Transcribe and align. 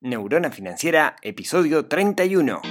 Neurona 0.00 0.52
Financiera, 0.52 1.16
episodio 1.22 1.86
31. 1.86 2.62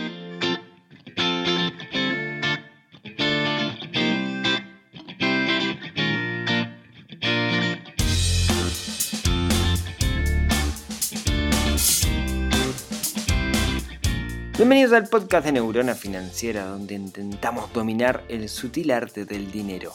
Bienvenidos 14.55 14.94
al 14.94 15.09
podcast 15.09 15.46
de 15.48 15.52
Neurona 15.52 15.96
Financiera, 15.96 16.64
donde 16.64 16.96
intentamos 16.96 17.73
dominar 17.73 18.23
el 18.30 18.48
sutil 18.48 18.89
arte 18.91 19.25
del 19.25 19.52
dinero. 19.52 19.91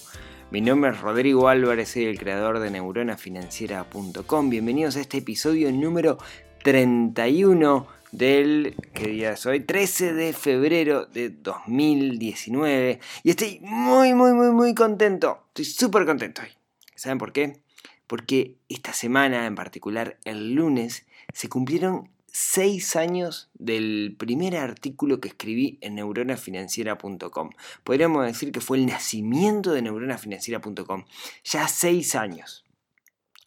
Mi 0.52 0.60
nombre 0.60 0.90
es 0.90 1.00
Rodrigo 1.00 1.48
Álvarez, 1.48 1.88
soy 1.88 2.04
el 2.04 2.18
creador 2.18 2.58
de 2.58 2.70
neuronafinanciera.com. 2.70 4.50
Bienvenidos 4.50 4.96
a 4.96 5.00
este 5.00 5.16
episodio 5.16 5.72
número 5.72 6.18
31 6.62 7.86
del, 8.12 8.76
¿qué 8.94 9.08
día 9.08 9.32
es 9.32 9.46
hoy? 9.46 9.60
13 9.60 10.12
de 10.12 10.32
febrero 10.32 11.06
de 11.06 11.30
2019. 11.30 13.00
Y 13.24 13.30
estoy 13.30 13.58
muy, 13.62 14.14
muy, 14.14 14.32
muy, 14.32 14.50
muy 14.50 14.74
contento. 14.74 15.44
Estoy 15.48 15.64
súper 15.64 16.06
contento 16.06 16.42
hoy. 16.42 16.48
¿Saben 16.94 17.18
por 17.18 17.32
qué? 17.32 17.62
Porque 18.06 18.58
esta 18.68 18.92
semana, 18.92 19.46
en 19.46 19.54
particular 19.54 20.18
el 20.24 20.54
lunes, 20.54 21.06
se 21.32 21.48
cumplieron 21.48 22.10
6 22.32 22.96
años 22.96 23.50
del 23.54 24.14
primer 24.18 24.56
artículo 24.56 25.20
que 25.20 25.28
escribí 25.28 25.78
en 25.80 25.96
neuronafinanciera.com. 25.96 27.50
Podríamos 27.84 28.24
decir 28.24 28.52
que 28.52 28.60
fue 28.60 28.78
el 28.78 28.86
nacimiento 28.86 29.72
de 29.72 29.82
neuronafinanciera.com. 29.82 31.04
Ya 31.44 31.66
6 31.66 32.14
años. 32.14 32.64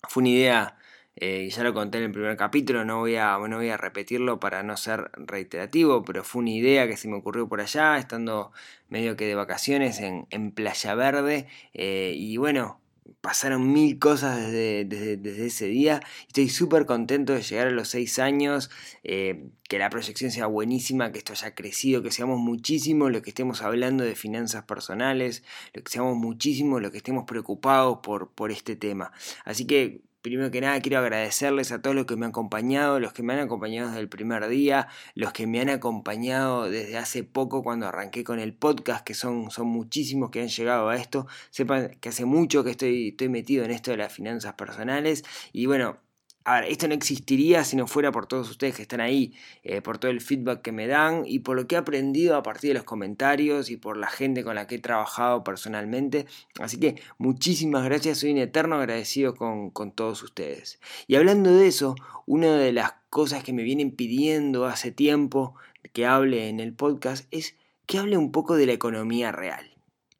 Fue 0.07 0.21
una 0.21 0.29
idea 0.29 0.77
eh, 1.17 1.49
ya 1.49 1.63
lo 1.63 1.73
conté 1.73 1.99
en 1.99 2.05
el 2.05 2.11
primer 2.11 2.35
capítulo, 2.35 2.83
no 2.83 2.99
voy, 2.99 3.15
a, 3.15 3.37
no 3.37 3.57
voy 3.57 3.69
a 3.69 3.77
repetirlo 3.77 4.39
para 4.39 4.63
no 4.63 4.75
ser 4.75 5.11
reiterativo, 5.15 6.03
pero 6.03 6.23
fue 6.23 6.41
una 6.41 6.51
idea 6.51 6.87
que 6.87 6.97
se 6.97 7.07
me 7.07 7.15
ocurrió 7.15 7.47
por 7.47 7.61
allá, 7.61 7.97
estando 7.97 8.51
medio 8.89 9.15
que 9.15 9.25
de 9.25 9.35
vacaciones 9.35 9.99
en, 10.01 10.51
Playa 10.51 10.95
Verde. 10.95 11.47
Eh, 11.73 12.13
y 12.17 12.37
bueno, 12.37 12.81
pasaron 13.21 13.71
mil 13.71 13.97
cosas 13.97 14.51
desde, 14.51 15.45
ese 15.45 15.67
día. 15.67 16.01
Estoy 16.27 16.49
súper 16.49 16.85
contento 16.85 17.33
de 17.33 17.41
llegar 17.41 17.67
a 17.67 17.71
los 17.71 17.89
seis 17.89 18.19
años, 18.19 18.69
eh, 19.03 19.45
que 19.69 19.79
la 19.79 19.89
proyección 19.89 20.31
sea 20.31 20.47
buenísima, 20.47 21.11
que 21.11 21.19
esto 21.19 21.33
haya 21.33 21.55
crecido, 21.55 22.03
que 22.03 22.11
seamos 22.11 22.39
muchísimos 22.39 23.11
los 23.11 23.21
que 23.21 23.29
estemos 23.29 23.61
hablando 23.61 24.03
de 24.03 24.15
finanzas 24.15 24.65
personales, 24.65 25.43
lo 25.73 25.83
que 25.83 25.91
seamos 25.91 26.17
muchísimos 26.17 26.81
los 26.81 26.91
que 26.91 26.97
estemos 26.97 27.25
preocupados 27.25 27.99
por, 28.03 28.31
por 28.31 28.51
este 28.51 28.75
tema. 28.75 29.11
Así 29.45 29.65
que 29.65 30.01
Primero 30.25 30.49
que 30.49 30.59
nada 30.59 30.81
quiero 30.81 30.97
agradecerles 30.97 31.71
a 31.71 31.83
todos 31.83 31.95
los 31.95 32.07
que 32.07 32.15
me 32.15 32.25
han 32.25 32.31
acompañado, 32.31 32.99
los 32.99 33.13
que 33.13 33.21
me 33.21 33.33
han 33.33 33.41
acompañado 33.41 33.89
desde 33.89 34.01
el 34.01 34.09
primer 34.09 34.47
día, 34.47 34.87
los 35.13 35.31
que 35.33 35.45
me 35.45 35.61
han 35.61 35.69
acompañado 35.69 36.67
desde 36.67 36.97
hace 36.97 37.23
poco 37.23 37.61
cuando 37.61 37.85
arranqué 37.85 38.23
con 38.23 38.39
el 38.39 38.51
podcast, 38.55 39.05
que 39.05 39.13
son, 39.13 39.51
son 39.51 39.67
muchísimos 39.67 40.31
que 40.31 40.41
han 40.41 40.47
llegado 40.47 40.89
a 40.89 40.95
esto. 40.95 41.27
Sepan 41.51 41.91
que 42.01 42.09
hace 42.09 42.25
mucho 42.25 42.63
que 42.63 42.71
estoy, 42.71 43.09
estoy 43.09 43.29
metido 43.29 43.65
en 43.65 43.69
esto 43.69 43.91
de 43.91 43.97
las 43.97 44.11
finanzas 44.11 44.55
personales 44.55 45.23
y 45.53 45.67
bueno, 45.67 45.99
Ahora, 46.47 46.67
esto 46.67 46.87
no 46.87 46.93
existiría 46.93 47.63
si 47.63 47.75
no 47.75 47.87
fuera 47.87 48.11
por 48.11 48.27
todos 48.27 48.51
ustedes 48.51 48.75
que 48.75 48.83
están 48.83 49.01
ahí, 49.01 49.33
eh, 49.63 49.81
por 49.81 49.97
todo 49.97 50.11
el 50.11 50.21
feedback 50.21 50.61
que 50.61 50.71
me 50.71 50.85
dan 50.85 51.23
y 51.25 51.39
por 51.39 51.55
lo 51.55 51.65
que 51.65 51.73
he 51.73 51.77
aprendido 51.79 52.35
a 52.35 52.43
partir 52.43 52.69
de 52.69 52.75
los 52.75 52.83
comentarios 52.83 53.71
y 53.71 53.77
por 53.77 53.97
la 53.97 54.05
gente 54.07 54.43
con 54.43 54.53
la 54.53 54.67
que 54.67 54.75
he 54.75 54.79
trabajado 54.79 55.43
personalmente. 55.43 56.27
Así 56.59 56.79
que 56.79 57.01
muchísimas 57.17 57.83
gracias, 57.83 58.19
soy 58.19 58.31
un 58.31 58.37
eterno 58.37 58.75
agradecido 58.75 59.33
con, 59.33 59.71
con 59.71 59.91
todos 59.91 60.21
ustedes. 60.21 60.79
Y 61.07 61.15
hablando 61.15 61.51
de 61.51 61.65
eso, 61.65 61.95
una 62.27 62.55
de 62.55 62.71
las 62.73 62.93
cosas 63.09 63.43
que 63.43 63.51
me 63.51 63.63
vienen 63.63 63.89
pidiendo 63.89 64.65
hace 64.65 64.91
tiempo 64.91 65.55
que 65.93 66.05
hable 66.05 66.47
en 66.47 66.59
el 66.59 66.73
podcast 66.73 67.27
es 67.31 67.55
que 67.87 67.97
hable 67.97 68.17
un 68.17 68.31
poco 68.31 68.55
de 68.55 68.67
la 68.67 68.73
economía 68.73 69.31
real. 69.31 69.71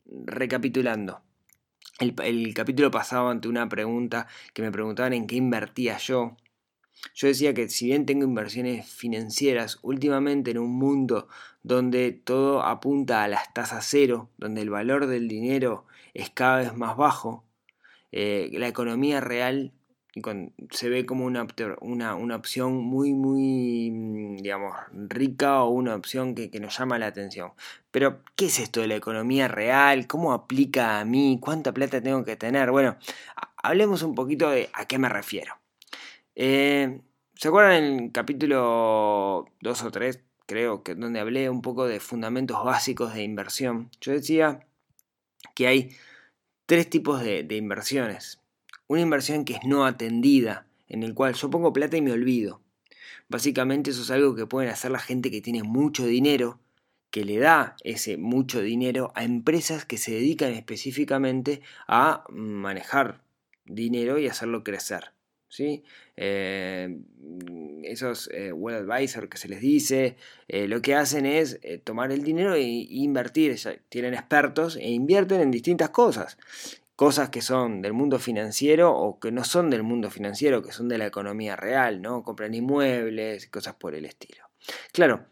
Recapitulando. 0.08 1.25
El, 2.00 2.54
capítulo 2.54 2.92
pasado 2.92 3.30
ante 3.30 3.48
una 3.48 3.70
pregunta 3.70 4.28
que 4.54 4.62
me 4.62 4.72
preguntaban 4.72 5.14
en 5.14 5.28
qué 5.28 5.38
invertía 5.38 5.98
yo. 5.98 6.36
Yo 7.14 7.28
decía 7.28 7.54
que 7.54 7.70
si 7.70 7.86
bien 7.86 8.06
tengo 8.06 8.26
inversiones 8.26 8.90
financieras, 8.90 9.80
últimamente 9.82 10.52
en 10.52 10.58
un 10.58 10.72
mundo 10.72 11.30
donde 11.64 12.12
todo 12.12 12.64
apunta 12.64 13.24
a 13.24 13.30
las 13.30 13.54
tasas 13.54 13.86
cero, 13.90 14.30
donde 14.38 14.62
el 14.62 14.70
valor 14.70 15.08
del 15.08 15.30
dinero 15.30 15.86
es 16.14 16.30
cada 16.30 16.58
vez 16.58 16.76
más 16.76 16.98
bajo, 16.98 17.46
eh, 18.12 18.50
la 18.54 18.68
economía 18.68 19.22
real 19.22 19.72
se 20.72 20.90
ve 20.90 21.06
como 21.06 21.26
una, 21.26 21.46
una, 21.82 22.36
opción 22.36 22.74
muy, 22.78 23.14
muy, 23.14 23.92
mm, 23.92 24.38
digamos, 24.38 24.74
rica 24.94 25.62
o 25.64 25.70
una 25.70 25.96
opción 25.96 26.36
que, 26.36 26.50
que, 26.50 26.60
nos 26.60 26.78
llama 26.78 26.98
la 26.98 27.08
atención. 27.08 27.52
Pero, 27.92 28.22
¿qué 28.36 28.46
es 28.46 28.60
esto 28.60 28.82
de 28.82 28.88
la 28.88 28.96
economía 28.96 29.48
real? 29.48 30.08
¿Cómo 30.08 30.34
aplica 30.34 31.00
a 31.00 31.06
mí? 31.06 31.38
¿Cuánta 31.42 31.74
plata 31.74 32.02
tengo 32.02 32.24
que 32.24 32.38
tener? 32.38 32.72
Bueno, 32.72 32.98
hablemos 33.58 34.04
un 34.04 34.16
poquito 34.16 34.50
de 34.50 34.70
a 34.74 34.86
qué 34.86 34.98
me 35.00 35.10
refiero. 35.10 35.56
Eh, 36.36 37.02
¿Se 37.36 37.50
acuerdan 37.50 37.84
el 37.84 38.12
capítulo 38.14 39.48
2 39.62 39.84
o 39.84 39.92
3, 39.92 40.22
creo, 40.46 40.84
que 40.84 40.96
donde 40.96 41.20
hablé 41.20 41.50
un 41.50 41.62
poco 41.62 41.88
de 41.88 42.00
fundamentos 42.00 42.64
básicos 42.64 43.14
de 43.14 43.24
inversión? 43.24 43.90
Yo 44.02 44.14
decía 44.14 44.66
que 45.56 45.68
hay 45.68 45.98
tres 46.66 46.90
tipos 46.90 47.22
de 47.22 47.56
inversiones 47.56 48.40
una 48.88 49.02
inversión 49.02 49.46
que 49.46 49.54
es 49.54 49.64
no 49.66 49.86
atendida, 49.86 50.68
en 50.88 51.04
el 51.04 51.14
cual 51.14 51.34
yo 51.34 51.50
pongo 51.50 51.74
plata 51.74 51.98
y 51.98 52.02
me 52.02 52.12
olvido. 52.12 52.62
Básicamente 53.28 53.92
eso 53.92 54.04
es 54.04 54.12
algo 54.12 54.36
que 54.36 54.46
pueden 54.46 54.70
hacer 54.70 54.92
la 54.92 55.00
gente 55.00 55.32
que 55.32 55.42
tiene 55.42 55.64
mucho 55.64 56.06
dinero, 56.06 56.60
que 57.10 57.26
le 57.26 57.40
da 57.40 57.76
ese 57.84 58.18
mucho 58.18 58.62
dinero 58.62 59.12
a 59.16 59.24
empresas 59.24 59.86
que 59.86 59.98
se 59.98 60.12
dedican 60.12 60.52
específicamente 60.52 61.62
a 61.88 62.24
manejar 62.30 63.22
dinero 63.66 64.20
y 64.20 64.28
hacerlo 64.28 64.64
crecer. 64.64 65.12
¿sí? 65.48 65.84
Eh, 66.18 67.00
esos 67.84 68.30
eh, 68.34 68.52
well 68.52 68.76
advisor 68.76 69.30
que 69.30 69.38
se 69.38 69.48
les 69.48 69.62
dice, 69.62 70.18
eh, 70.48 70.68
lo 70.68 70.82
que 70.82 70.96
hacen 70.96 71.26
es 71.26 71.60
tomar 71.84 72.12
el 72.12 72.24
dinero 72.24 72.54
e, 72.54 72.62
invertir. 72.62 73.56
tienen 73.90 74.14
expertos 74.14 74.76
e 74.76 74.90
invierten 74.90 75.42
en 75.42 75.52
distintas 75.52 75.90
cosas 75.90 76.38
cosas 76.96 77.30
que 77.30 77.42
son 77.42 77.82
del 77.82 77.94
mundo 77.94 78.20
financiero 78.20 78.94
o 78.94 79.20
que 79.20 79.32
no 79.32 79.44
son 79.44 79.70
del 79.70 79.84
mundo 79.84 80.10
financiero, 80.10 80.62
que 80.62 80.72
son 80.72 80.88
de 80.88 80.98
la 80.98 81.06
economía 81.06 81.56
real, 81.56 82.02
¿no? 82.02 82.24
Compran 82.24 82.54
inmuebles, 82.54 83.48
cosas 83.48 83.76
por 83.76 83.96
el 83.96 84.06
estilo. 84.06 84.46
Claro, 84.94 85.26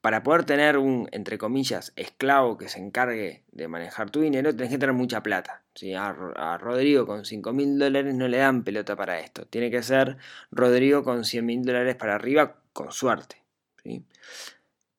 para 0.00 0.22
poder 0.22 0.44
tener 0.44 0.78
un, 0.78 1.08
entre 1.12 1.38
comillas, 1.38 1.92
esclavo 1.96 2.56
que 2.56 2.68
se 2.68 2.78
encargue 2.78 3.42
de 3.50 3.68
manejar 3.68 4.10
tu 4.10 4.20
dinero, 4.20 4.54
tenés 4.54 4.70
que 4.70 4.78
tener 4.78 4.94
mucha 4.94 5.22
plata. 5.22 5.62
A, 5.96 6.58
Rodrigo 6.58 7.06
con 7.06 7.24
5 7.24 7.52
mil 7.52 7.78
dólares 7.78 8.14
no 8.14 8.28
le 8.28 8.38
dan 8.38 8.64
pelota 8.64 8.96
para 8.96 9.20
esto. 9.20 9.46
Tiene 9.46 9.70
que 9.70 9.82
ser 9.82 10.16
Rodrigo 10.50 11.02
con 11.02 11.24
100 11.24 11.46
mil 11.46 11.62
dólares 11.62 11.96
para 11.96 12.14
arriba, 12.14 12.56
con 12.72 12.92
suerte. 12.92 13.42
¿sí? 13.82 14.04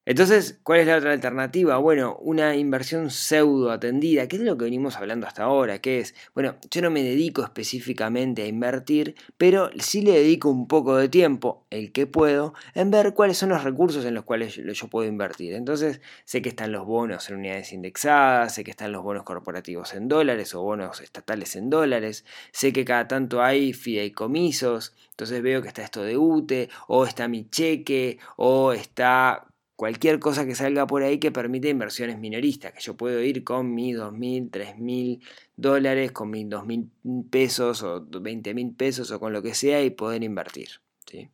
Entonces, 0.10 0.60
¿cuál 0.64 0.80
es 0.80 0.88
la 0.88 0.98
otra 0.98 1.12
alternativa? 1.12 1.78
Bueno, 1.78 2.18
una 2.22 2.56
inversión 2.56 3.12
pseudo 3.12 3.70
atendida, 3.70 4.28
que 4.28 4.38
es 4.38 4.42
lo 4.42 4.58
que 4.58 4.64
venimos 4.64 4.98
hablando 4.98 5.28
hasta 5.28 5.44
ahora, 5.44 5.82
que 5.82 6.00
es, 6.00 6.16
bueno, 6.34 6.56
yo 6.72 6.82
no 6.82 6.90
me 6.90 7.04
dedico 7.04 7.44
específicamente 7.44 8.42
a 8.42 8.48
invertir, 8.48 9.14
pero 9.38 9.70
sí 9.78 10.02
le 10.02 10.14
dedico 10.14 10.50
un 10.50 10.68
poco 10.68 10.98
de 10.98 11.10
tiempo, 11.10 11.64
el 11.70 11.92
que 11.92 12.08
puedo, 12.08 12.56
en 12.74 12.90
ver 12.90 13.14
cuáles 13.14 13.38
son 13.38 13.50
los 13.50 13.64
recursos 13.64 14.04
en 14.04 14.16
los 14.16 14.24
cuales 14.24 14.56
yo 14.56 14.88
puedo 14.88 15.08
invertir. 15.08 15.54
Entonces, 15.54 16.02
sé 16.26 16.42
que 16.42 16.50
están 16.50 16.72
los 16.72 16.88
bonos 16.88 17.30
en 17.30 17.36
unidades 17.36 17.72
indexadas, 17.72 18.56
sé 18.56 18.64
que 18.64 18.72
están 18.72 18.92
los 18.92 19.04
bonos 19.04 19.22
corporativos 19.22 19.94
en 19.94 20.08
dólares 20.08 20.56
o 20.56 20.64
bonos 20.64 21.02
estatales 21.02 21.56
en 21.56 21.70
dólares, 21.70 22.26
sé 22.52 22.74
que 22.74 22.84
cada 22.84 23.08
tanto 23.08 23.44
hay 23.44 23.74
fideicomisos, 23.74 24.96
entonces 25.12 25.44
veo 25.44 25.62
que 25.62 25.68
está 25.68 25.84
esto 25.84 26.02
de 26.02 26.18
UTE, 26.18 26.70
o 26.88 27.06
está 27.06 27.28
mi 27.28 27.48
cheque, 27.48 28.18
o 28.38 28.74
está 28.74 29.49
cualquier 29.80 30.20
cosa 30.20 30.46
que 30.46 30.56
salga 30.56 30.86
por 30.88 31.04
ahí 31.04 31.20
que 31.20 31.32
permite 31.32 31.70
inversiones 31.70 32.20
minoristas, 32.20 32.74
que 32.74 32.82
yo 32.82 32.98
puedo 32.98 33.22
ir 33.22 33.46
con 33.46 33.74
mis 33.74 33.96
2.000, 33.96 34.52
3.000 34.52 35.22
dólares, 35.56 36.12
con 36.12 36.32
mis 36.32 36.48
2.000 36.48 37.30
pesos 37.30 37.82
o 37.84 38.06
20.000 38.06 38.76
pesos 38.76 39.10
o 39.10 39.22
con 39.22 39.32
lo 39.32 39.42
que 39.42 39.54
sea 39.54 39.82
y 39.82 39.90
poder 39.92 40.22
invertir. 40.22 40.82
¿sí? 41.10 41.30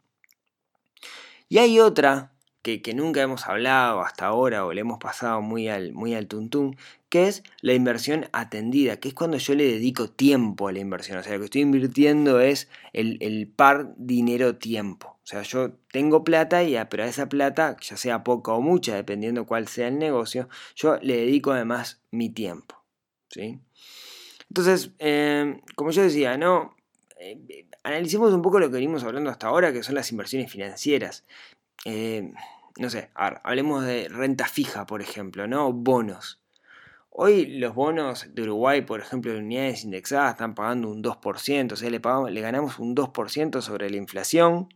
Y 1.50 1.57
hay 1.57 1.80
otra 1.80 2.33
que, 2.62 2.80
nunca 2.94 3.24
hemos 3.24 3.47
hablado 3.47 4.01
hasta 4.01 4.27
ahora 4.27 4.63
o 4.63 4.74
le 4.74 4.81
hemos 4.81 5.00
pasado 5.00 5.42
muy 5.42 5.68
al, 5.68 5.94
muy 5.94 6.13
al 6.13 6.27
tuntún, 6.27 6.77
que 7.09 7.27
es 7.27 7.42
la 7.62 7.74
inversión 7.74 8.27
atendida, 8.31 8.97
que 8.97 9.07
es 9.07 9.15
cuando 9.15 9.38
yo 9.38 9.56
le 9.56 9.63
dedico 9.63 10.12
tiempo 10.12 10.68
a 10.68 10.71
la 10.71 10.77
inversión. 10.77 11.18
O 11.18 11.24
sea, 11.24 11.33
lo 11.33 11.39
que 11.39 11.45
estoy 11.45 11.62
invirtiendo 11.62 12.39
es 12.42 12.69
el, 12.94 13.18
el 13.21 13.47
par 13.47 13.95
dinero-tiempo. 13.97 15.14
O 15.25 15.27
sea, 15.27 15.42
yo 15.42 15.72
tengo 15.92 16.24
plata, 16.24 16.63
y 16.63 16.77
pero 16.88 17.04
a 17.04 17.07
esa 17.07 17.27
plata, 17.27 17.77
ya 17.81 17.98
sea 17.98 18.24
poca 18.24 18.54
o 18.54 18.62
mucha, 18.62 18.95
dependiendo 18.95 19.48
cuál 19.48 19.68
sea 19.68 19.88
el 19.88 19.98
negocio, 19.98 20.48
yo 20.75 21.00
le 21.01 21.18
dedico 21.18 21.51
además 21.51 22.00
mi 22.12 22.30
tiempo. 22.30 22.86
¿sí? 23.30 23.60
Entonces, 24.50 24.92
em, 25.00 25.62
como 25.75 25.89
yo 25.89 26.04
decía, 26.04 26.38
¿no? 26.38 26.75
Eh, 27.19 27.66
analicemos 27.83 28.33
un 28.33 28.44
poco 28.44 28.60
lo 28.60 28.68
que 28.68 28.75
venimos 28.75 29.04
hablando 29.04 29.31
hasta 29.31 29.48
ahora, 29.48 29.74
que 29.74 29.81
son 29.81 29.95
las 29.95 30.12
inversiones 30.12 30.51
financieras. 30.51 31.25
Eh, 31.86 32.31
no 32.78 32.92
sé, 32.92 33.10
hablemos 33.16 33.83
de 33.83 34.07
renta 34.10 34.45
fija, 34.48 34.86
por 34.86 35.01
ejemplo, 35.01 35.48
¿no? 35.48 35.74
Bonos. 35.74 36.39
Hoy 37.10 37.48
los 37.48 37.74
bonos 37.74 38.28
de 38.36 38.44
Uruguay, 38.44 38.81
por 38.81 39.00
ejemplo, 39.00 39.31
de 39.31 39.39
unidades 39.39 39.86
indexadas, 39.86 40.33
están 40.33 40.54
pagando 40.54 40.89
un 40.89 41.01
2%, 41.01 41.74
o 41.74 41.75
sea, 41.78 41.89
le, 41.89 42.00
pagamos, 42.00 42.30
le 42.30 42.42
ganamos 42.42 42.78
un 42.78 42.95
2% 42.95 43.62
sobre 43.62 43.89
la 43.89 43.98
inflación. 43.98 44.69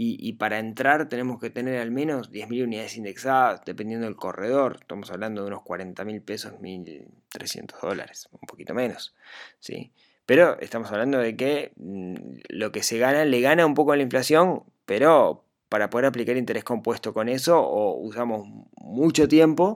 Y, 0.00 0.34
para 0.34 0.60
entrar 0.60 1.08
tenemos 1.08 1.40
que 1.40 1.50
tener 1.50 1.80
al 1.80 1.90
menos 1.90 2.30
10.000 2.30 2.62
unidades 2.62 2.96
indexadas, 2.96 3.62
dependiendo 3.64 4.06
del 4.06 4.14
corredor. 4.14 4.76
Estamos 4.80 5.10
hablando 5.10 5.42
de 5.42 5.48
unos 5.48 5.62
40.000 5.62 6.24
pesos, 6.24 6.52
1.300 6.60 7.80
dólares, 7.82 8.28
un 8.30 8.46
poquito 8.46 8.74
menos. 8.74 9.16
¿sí? 9.58 9.92
Pero 10.24 10.56
estamos 10.60 10.92
hablando 10.92 11.18
de 11.18 11.36
que 11.36 11.72
mm, 11.74 12.14
lo 12.50 12.70
que 12.70 12.84
se 12.84 12.98
gana 12.98 13.24
le 13.24 13.40
gana 13.40 13.66
un 13.66 13.74
poco 13.74 13.90
a 13.90 13.96
la 13.96 14.04
inflación, 14.04 14.62
pero 14.86 15.44
para 15.68 15.90
poder 15.90 16.06
aplicar 16.06 16.36
interés 16.36 16.62
compuesto 16.62 17.12
con 17.12 17.28
eso, 17.28 17.60
o 17.60 17.98
usamos 17.98 18.46
mucho 18.76 19.26
tiempo 19.26 19.74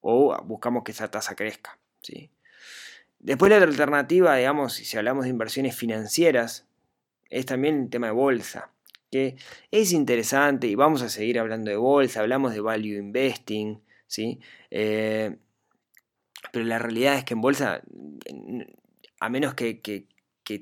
o 0.00 0.36
buscamos 0.42 0.82
que 0.82 0.90
esa 0.90 1.08
tasa 1.08 1.36
crezca. 1.36 1.78
¿sí? 2.02 2.32
Después 3.20 3.48
la 3.48 3.58
otra 3.58 3.68
alternativa, 3.68 4.34
digamos, 4.34 4.72
si 4.72 4.96
hablamos 4.96 5.22
de 5.22 5.30
inversiones 5.30 5.76
financieras, 5.76 6.65
es 7.30 7.46
también 7.46 7.82
el 7.82 7.90
tema 7.90 8.08
de 8.08 8.12
bolsa, 8.12 8.70
que 9.10 9.36
es 9.70 9.92
interesante 9.92 10.66
y 10.66 10.74
vamos 10.74 11.02
a 11.02 11.08
seguir 11.08 11.38
hablando 11.38 11.70
de 11.70 11.76
bolsa, 11.76 12.20
hablamos 12.20 12.52
de 12.52 12.60
value 12.60 12.98
investing, 12.98 13.80
¿sí? 14.06 14.40
Eh, 14.70 15.36
pero 16.52 16.64
la 16.64 16.78
realidad 16.78 17.16
es 17.16 17.24
que 17.24 17.34
en 17.34 17.40
bolsa, 17.40 17.82
a 19.20 19.28
menos 19.28 19.54
que, 19.54 20.06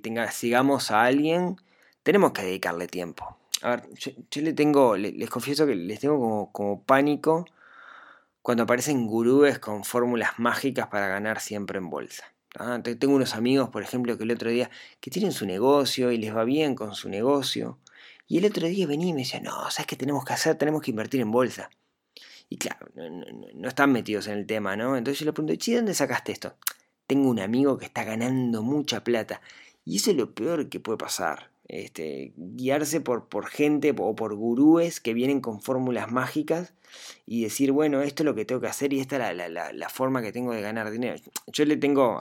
tenga, 0.02 0.30
sigamos 0.30 0.90
a 0.90 1.04
alguien, 1.04 1.56
tenemos 2.02 2.32
que 2.32 2.42
dedicarle 2.42 2.86
tiempo. 2.86 3.38
A 3.62 3.76
ver, 3.76 3.88
yo, 3.94 4.42
le 4.42 4.52
tengo, 4.52 4.96
les, 4.96 5.30
confieso 5.30 5.66
que 5.66 5.74
les 5.74 6.00
tengo 6.00 6.18
como, 6.18 6.52
como 6.52 6.82
pánico 6.82 7.46
cuando 8.42 8.64
aparecen 8.64 9.06
gurúes 9.06 9.58
con 9.58 9.84
fórmulas 9.84 10.38
mágicas 10.38 10.88
para 10.88 11.08
ganar 11.08 11.40
siempre 11.40 11.78
en 11.78 11.88
bolsa. 11.88 12.33
¿Ah? 12.58 12.80
Tengo 12.82 13.14
unos 13.14 13.34
amigos, 13.34 13.70
por 13.70 13.82
ejemplo, 13.82 14.16
que 14.16 14.24
el 14.24 14.30
otro 14.30 14.50
día, 14.50 14.70
que 15.00 15.10
tienen 15.10 15.32
su 15.32 15.46
negocio 15.46 16.12
y 16.12 16.18
les 16.18 16.34
va 16.34 16.44
bien 16.44 16.74
con 16.74 16.94
su 16.94 17.08
negocio. 17.08 17.78
Y 18.26 18.38
el 18.38 18.46
otro 18.46 18.66
día 18.66 18.86
venía 18.86 19.08
y 19.08 19.12
me 19.12 19.20
decía, 19.20 19.40
no, 19.40 19.70
¿sabes 19.70 19.86
qué 19.86 19.96
tenemos 19.96 20.24
que 20.24 20.32
hacer? 20.32 20.56
Tenemos 20.56 20.82
que 20.82 20.90
invertir 20.90 21.20
en 21.20 21.30
bolsa. 21.30 21.70
Y 22.48 22.56
claro, 22.56 22.88
no, 22.94 23.68
están 23.68 23.92
metidos 23.92 24.26
en 24.28 24.38
el 24.38 24.46
tema, 24.46 24.76
¿no? 24.76 24.96
Entonces 24.96 25.20
yo 25.20 25.26
le 25.26 25.32
pregunto, 25.32 25.54
¿de 25.54 25.76
dónde 25.76 25.94
sacaste 25.94 26.32
esto? 26.32 26.56
Tengo 27.06 27.28
un 27.28 27.40
amigo 27.40 27.78
que 27.78 27.86
está 27.86 28.04
ganando 28.04 28.62
mucha 28.62 29.04
plata. 29.04 29.40
Y 29.84 29.96
eso 29.96 30.10
es 30.10 30.16
lo 30.16 30.34
peor 30.34 30.68
que 30.68 30.80
puede 30.80 30.98
pasar. 30.98 31.50
Este, 31.66 32.34
guiarse 32.36 33.00
por, 33.00 33.28
por 33.28 33.46
gente 33.46 33.94
o 33.96 34.14
por 34.14 34.34
gurúes 34.34 35.00
que 35.00 35.14
vienen 35.14 35.40
con 35.40 35.62
fórmulas 35.62 36.12
mágicas 36.12 36.74
y 37.26 37.42
decir, 37.42 37.72
bueno, 37.72 38.02
esto 38.02 38.22
es 38.22 38.26
lo 38.26 38.34
que 38.34 38.44
tengo 38.44 38.60
que 38.60 38.66
hacer 38.66 38.92
y 38.92 39.00
esta 39.00 39.30
es 39.30 39.50
la, 39.50 39.88
forma 39.88 40.22
que 40.22 40.32
tengo 40.32 40.52
de 40.52 40.60
ganar 40.60 40.90
dinero. 40.90 41.16
Yo 41.46 41.64
le 41.64 41.76
tengo, 41.76 42.20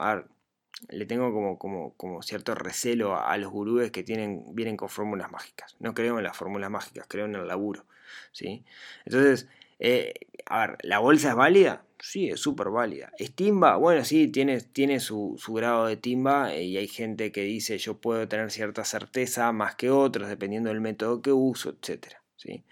le 0.88 1.06
tengo 1.06 1.32
como, 1.32 1.58
como, 1.58 1.94
como, 1.94 2.22
cierto 2.22 2.54
recelo 2.54 3.18
a, 3.18 3.36
los 3.36 3.50
gurúes 3.50 3.90
que 3.90 4.02
tienen, 4.02 4.54
vienen 4.54 4.76
con 4.76 4.88
fórmulas 4.88 5.30
mágicas. 5.30 5.76
No 5.78 5.94
creo 5.94 6.18
en 6.18 6.24
las 6.24 6.36
fórmulas 6.36 6.70
mágicas, 6.70 7.06
creo 7.08 7.26
en 7.26 7.34
el 7.34 7.46
laburo. 7.46 7.84
¿sí? 8.32 8.64
Entonces, 9.04 9.48
eh, 9.78 10.14
a 10.46 10.66
ver, 10.66 10.78
¿la 10.82 10.98
bolsa 10.98 11.30
es 11.30 11.34
válida? 11.34 11.83
Sí, 12.00 12.28
es 12.28 12.40
súper 12.40 12.70
válida. 12.70 13.12
¿Es 13.18 13.34
timba? 13.34 13.76
Bueno, 13.76 14.04
sí, 14.04 14.28
tiene, 14.28 14.60
tiene 14.60 15.00
su, 15.00 15.38
grado 15.48 15.86
de 15.86 15.96
timba 15.96 16.54
eh, 16.54 16.64
y 16.64 16.76
hay 16.76 16.88
gente 16.88 17.32
que 17.32 17.42
dice 17.42 17.78
yo 17.78 17.98
puedo 17.98 18.28
tener 18.28 18.50
cierta 18.50 18.84
certeza 18.84 19.50
más 19.52 19.74
que 19.74 19.90
otros 19.90 20.28
dependiendo 20.28 20.68
del 20.70 20.80
método 20.80 21.22
que 21.22 21.32
uso, 21.32 21.70
etc. 21.70 22.14
¿sí? 22.36 22.64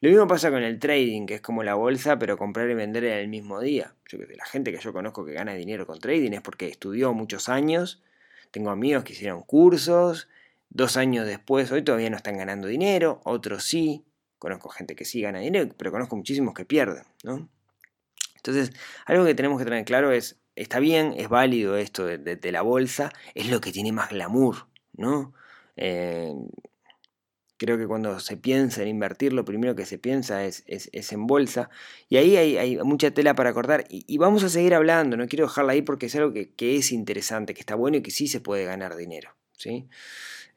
Lo 0.00 0.10
mismo 0.10 0.26
pasa 0.26 0.50
con 0.50 0.62
el 0.62 0.78
trading, 0.78 1.26
que 1.26 1.36
es 1.36 1.40
como 1.40 1.62
la 1.62 1.74
bolsa, 1.74 2.18
pero 2.18 2.36
comprar 2.36 2.68
y 2.70 2.74
vender 2.74 3.04
en 3.04 3.18
el 3.18 3.28
mismo 3.28 3.60
día. 3.60 3.94
Yo, 4.08 4.18
la 4.18 4.46
gente 4.46 4.72
que 4.72 4.78
yo 4.78 4.92
conozco 4.92 5.24
que 5.24 5.32
gana 5.32 5.54
dinero 5.54 5.86
con 5.86 6.00
trading 6.00 6.32
es 6.32 6.40
porque 6.40 6.66
estudió 6.68 7.12
muchos 7.12 7.48
años. 7.48 8.02
Tengo 8.50 8.70
amigos 8.70 9.04
que 9.04 9.12
hicieron 9.12 9.42
cursos, 9.42 10.28
dos 10.70 10.96
años 10.96 11.26
después, 11.26 11.70
hoy 11.70 11.82
todavía 11.82 12.10
no 12.10 12.16
están 12.16 12.38
ganando 12.38 12.66
dinero, 12.66 13.20
otros 13.24 13.64
sí. 13.64 14.04
Conozco 14.38 14.70
gente 14.70 14.96
que 14.96 15.04
sí 15.04 15.20
gana 15.20 15.38
dinero, 15.40 15.68
pero 15.76 15.92
conozco 15.92 16.16
muchísimos 16.16 16.54
que 16.54 16.64
pierden, 16.64 17.04
¿no? 17.22 17.48
Entonces, 18.40 18.72
algo 19.06 19.24
que 19.24 19.34
tenemos 19.34 19.58
que 19.58 19.64
tener 19.64 19.84
claro 19.84 20.12
es, 20.12 20.40
está 20.56 20.80
bien, 20.80 21.14
es 21.16 21.28
válido 21.28 21.76
esto 21.76 22.06
de, 22.06 22.52
la 22.52 22.62
bolsa, 22.62 23.12
es 23.34 23.50
lo 23.50 23.60
que 23.60 23.72
tiene 23.72 23.92
más 23.92 24.10
glamour, 24.10 24.66
¿no? 24.92 25.32
Eh, 25.76 26.34
creo 27.56 27.76
que 27.76 27.86
cuando 27.86 28.18
se 28.20 28.38
piensa 28.38 28.82
en 28.82 28.88
invertir, 28.88 29.34
lo 29.34 29.44
primero 29.44 29.74
que 29.74 29.84
se 29.84 29.98
piensa 29.98 30.44
es, 30.46 30.64
es, 30.66 31.12
en 31.12 31.26
bolsa. 31.26 31.68
Y 32.08 32.16
ahí 32.16 32.36
hay, 32.36 32.78
mucha 32.78 33.10
tela 33.10 33.34
para 33.34 33.52
cortar. 33.52 33.84
Y, 33.90 34.16
vamos 34.16 34.42
a 34.44 34.48
seguir 34.48 34.74
hablando, 34.74 35.18
no 35.18 35.28
quiero 35.28 35.46
dejarla 35.46 35.72
ahí 35.72 35.82
porque 35.82 36.06
es 36.06 36.16
algo 36.16 36.32
que, 36.32 36.54
que, 36.54 36.76
es 36.76 36.90
interesante, 36.90 37.52
que 37.52 37.60
está 37.60 37.74
bueno 37.74 37.98
y 37.98 38.02
que 38.02 38.10
sí 38.10 38.28
se 38.28 38.40
puede 38.40 38.64
ganar 38.64 38.96
dinero. 38.96 39.36
¿sí? 39.58 39.88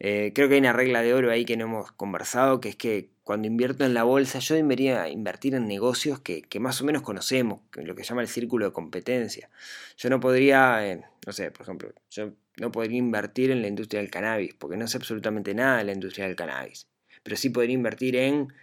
Eh, 0.06 0.34
creo 0.36 0.50
que 0.50 0.56
hay 0.56 0.60
una 0.60 0.74
regla 0.74 1.02
de 1.02 1.14
oro 1.14 1.32
ahí 1.32 1.46
que 1.46 1.56
no 1.56 1.64
hemos 1.64 1.94
conversado, 1.94 2.60
que 2.60 2.68
es 2.68 2.76
que 2.76 3.10
cuando 3.24 3.48
invierto 3.48 3.86
en 3.86 3.94
la 3.94 4.04
bolsa, 4.04 4.40
yo 4.40 4.54
debería 4.54 5.08
invertir 5.08 5.56
en 5.56 5.66
negocios 5.66 6.20
que, 6.20 6.44
más 6.60 6.82
o 6.82 6.84
menos 6.84 7.04
conocemos, 7.04 7.62
lo 7.72 7.96
que 7.96 8.04
se 8.04 8.10
llama 8.10 8.22
el 8.22 8.28
círculo 8.28 8.66
de 8.66 8.74
competencia. 8.74 9.50
Yo 9.96 10.10
no 10.10 10.20
podría, 10.20 10.86
eh, 10.86 11.06
no 11.26 11.32
sé, 11.32 11.52
por 11.52 11.62
ejemplo, 11.62 11.94
yo 12.10 12.34
no 12.58 12.70
podría 12.70 12.98
invertir 12.98 13.50
en 13.52 13.62
la 13.62 13.70
industria 13.70 14.02
del 14.02 14.12
cannabis, 14.12 14.54
porque 14.56 14.76
no 14.76 14.90
sé 14.90 14.98
absolutamente 14.98 15.54
nada 15.54 15.78
de 15.78 15.86
la 15.86 15.94
industria 15.94 16.28
del 16.28 16.36
cannabis. 16.36 16.90
Pero 17.24 17.38
sí 17.38 17.50
podría 17.50 17.74
invertir 17.74 18.18
en 18.18 18.54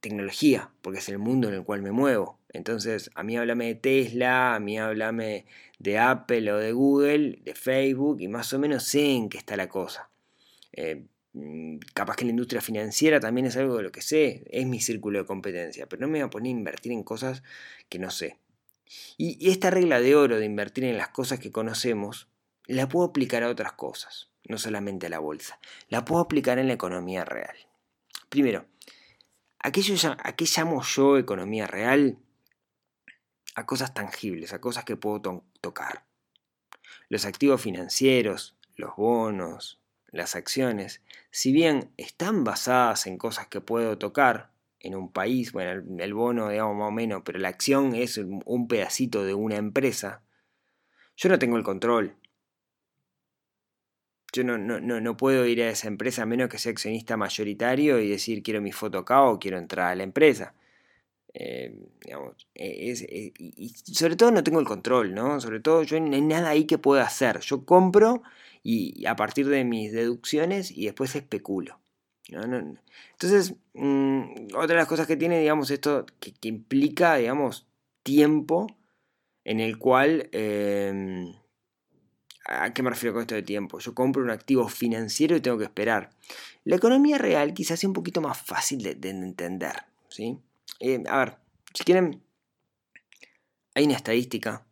tecnología, 0.00 0.72
porque 0.82 0.98
es 0.98 1.08
el 1.08 1.18
mundo 1.18 1.46
en 1.46 1.54
el 1.54 1.62
cual 1.62 1.82
me 1.82 1.92
muevo. 1.92 2.40
Entonces, 2.48 3.12
a 3.14 3.22
mí 3.22 3.36
háblame 3.36 3.66
de 3.66 3.74
Tesla, 3.76 4.56
a 4.56 4.58
mí 4.58 4.80
háblame 4.80 5.46
de 5.78 5.98
Apple 6.00 6.50
o 6.50 6.56
de 6.58 6.72
Google, 6.72 7.38
de 7.44 7.54
Facebook, 7.54 8.20
y 8.20 8.26
más 8.26 8.52
o 8.52 8.58
menos 8.58 8.82
sé 8.82 9.12
en 9.12 9.28
qué 9.28 9.38
está 9.38 9.56
la 9.56 9.68
cosa. 9.68 10.11
Eh, 10.72 11.06
mm, 11.32 11.78
capaz 11.94 12.16
que 12.16 12.24
la 12.24 12.30
industria 12.30 12.60
financiera 12.60 13.20
también 13.20 13.46
es 13.46 13.56
algo 13.56 13.76
de 13.76 13.82
lo 13.82 13.92
que 13.92 14.02
sé, 14.02 14.44
es 14.50 14.66
mi 14.66 14.80
círculo 14.80 15.18
de 15.20 15.26
competencia, 15.26 15.86
pero 15.86 16.00
no 16.00 16.08
me 16.08 16.18
voy 16.18 16.26
a 16.26 16.30
poner 16.30 16.48
a 16.48 16.58
invertir 16.58 16.92
en 16.92 17.02
cosas 17.02 17.42
que 17.88 17.98
no 17.98 18.10
sé. 18.10 18.38
Y, 19.16 19.50
esta 19.50 19.70
regla 19.70 20.00
de 20.00 20.14
oro 20.16 20.38
de 20.38 20.44
invertir 20.44 20.84
en 20.84 20.98
las 20.98 21.08
cosas 21.08 21.38
que 21.38 21.52
conocemos, 21.52 22.28
la 22.66 22.88
puedo 22.88 23.06
aplicar 23.06 23.42
a 23.42 23.48
otras 23.48 23.72
cosas, 23.72 24.30
no 24.44 24.58
solamente 24.58 25.06
a 25.06 25.10
la 25.10 25.18
bolsa, 25.18 25.58
la 25.88 26.04
puedo 26.04 26.20
aplicar 26.20 26.58
en 26.58 26.68
la 26.68 26.74
economía 26.74 27.24
real. 27.24 27.56
Primero, 28.28 28.66
¿a 29.58 29.72
qué, 29.72 29.82
llamo 30.56 30.82
yo 30.82 31.18
economía 31.18 31.66
real? 31.66 32.18
A 33.54 33.66
cosas 33.66 33.92
tangibles, 33.92 34.52
a 34.52 34.60
cosas 34.60 34.84
que 34.84 34.96
puedo 34.96 35.44
tocar. 35.60 36.04
Los 37.08 37.26
activos 37.26 37.60
financieros, 37.60 38.56
los 38.76 38.96
bonos, 38.96 39.81
las 40.12 40.36
acciones, 40.36 41.02
si 41.30 41.52
bien 41.52 41.90
están 41.96 42.44
basadas 42.44 43.06
en 43.06 43.18
cosas 43.18 43.48
que 43.48 43.60
puedo 43.60 43.98
tocar 43.98 44.52
en 44.78 44.94
un 44.94 45.10
país, 45.10 45.52
bueno, 45.52 45.82
el, 45.98 46.14
bono, 46.14 46.50
digamos 46.50 46.76
más 46.76 46.88
o 46.88 46.92
menos, 46.92 47.22
pero 47.24 47.38
la 47.38 47.48
acción 47.48 47.94
es 47.94 48.18
un 48.18 48.68
pedacito 48.68 49.24
de 49.24 49.34
una 49.34 49.56
empresa, 49.56 50.22
yo 51.16 51.28
no 51.28 51.38
tengo 51.38 51.56
el 51.56 51.62
control. 51.62 52.16
Yo 54.34 54.44
no, 54.44 54.56
no, 54.56 54.80
no, 54.80 55.16
puedo 55.16 55.46
ir 55.46 55.62
a 55.62 55.68
esa 55.68 55.88
empresa 55.88 56.22
a 56.22 56.26
menos 56.26 56.48
que 56.48 56.58
sea 56.58 56.72
accionista 56.72 57.18
mayoritario 57.18 58.00
y 58.00 58.08
decir 58.08 58.42
quiero 58.42 58.62
mi 58.62 58.72
foto 58.72 58.98
acá 58.98 59.22
o 59.24 59.38
quiero 59.38 59.58
entrar 59.58 59.92
a 59.92 59.94
la 59.94 60.04
empresa. 60.04 60.54
Eh, 61.34 61.74
eh, 62.54 63.32
y 63.36 63.68
sobre 63.94 64.16
todo 64.16 64.30
no 64.30 64.44
tengo 64.44 64.60
el 64.60 64.66
control, 64.66 65.14
¿no? 65.14 65.40
Sobre 65.40 65.60
todo 65.60 65.82
yo 65.82 65.98
no 65.98 66.14
hay 66.14 66.20
nada 66.20 66.50
ahí 66.50 66.66
que 66.66 66.78
pueda 66.78 67.04
hacer. 67.04 67.40
Yo 67.40 67.64
compro 67.64 68.22
y 68.62 69.06
a 69.06 69.16
partir 69.16 69.48
de 69.48 69.64
mis 69.64 69.92
deducciones 69.92 70.70
y 70.70 70.84
después 70.84 71.16
especulo. 71.16 71.82
Entonces, 72.28 73.54
mm, 73.74 74.54
otra 74.54 74.68
de 74.68 74.74
las 74.74 74.86
cosas 74.86 75.06
que 75.06 75.16
tiene, 75.16 75.40
digamos, 75.40 75.70
esto 75.70 76.06
que, 76.20 76.32
implica, 76.48 77.16
digamos, 77.16 77.66
tiempo 78.02 78.66
en 79.44 79.60
el 79.60 79.78
cual... 79.78 80.28
Em, 80.32 81.34
¿A 82.44 82.72
qué 82.74 82.82
me 82.82 82.90
refiero 82.90 83.12
con 83.14 83.22
esto 83.22 83.36
de 83.36 83.44
tiempo? 83.44 83.78
Yo 83.78 83.94
compro 83.94 84.20
un 84.20 84.30
activo 84.30 84.68
financiero 84.68 85.36
y 85.36 85.40
tengo 85.40 85.58
que 85.58 85.64
esperar. 85.64 86.10
La 86.64 86.74
economía 86.74 87.16
real 87.16 87.54
quizás 87.54 87.78
sea 87.78 87.88
un 87.88 87.94
poquito 87.94 88.20
más 88.20 88.36
fácil 88.36 88.82
de, 88.82 89.10
entender. 89.10 89.84
¿sí? 90.08 90.38
Eh, 90.84 91.02
a 91.08 91.18
ver, 91.18 91.36
si 91.74 91.84
quieren, 91.84 92.22
hay 93.74 93.84
una 93.84 93.94
estadística 93.94 94.66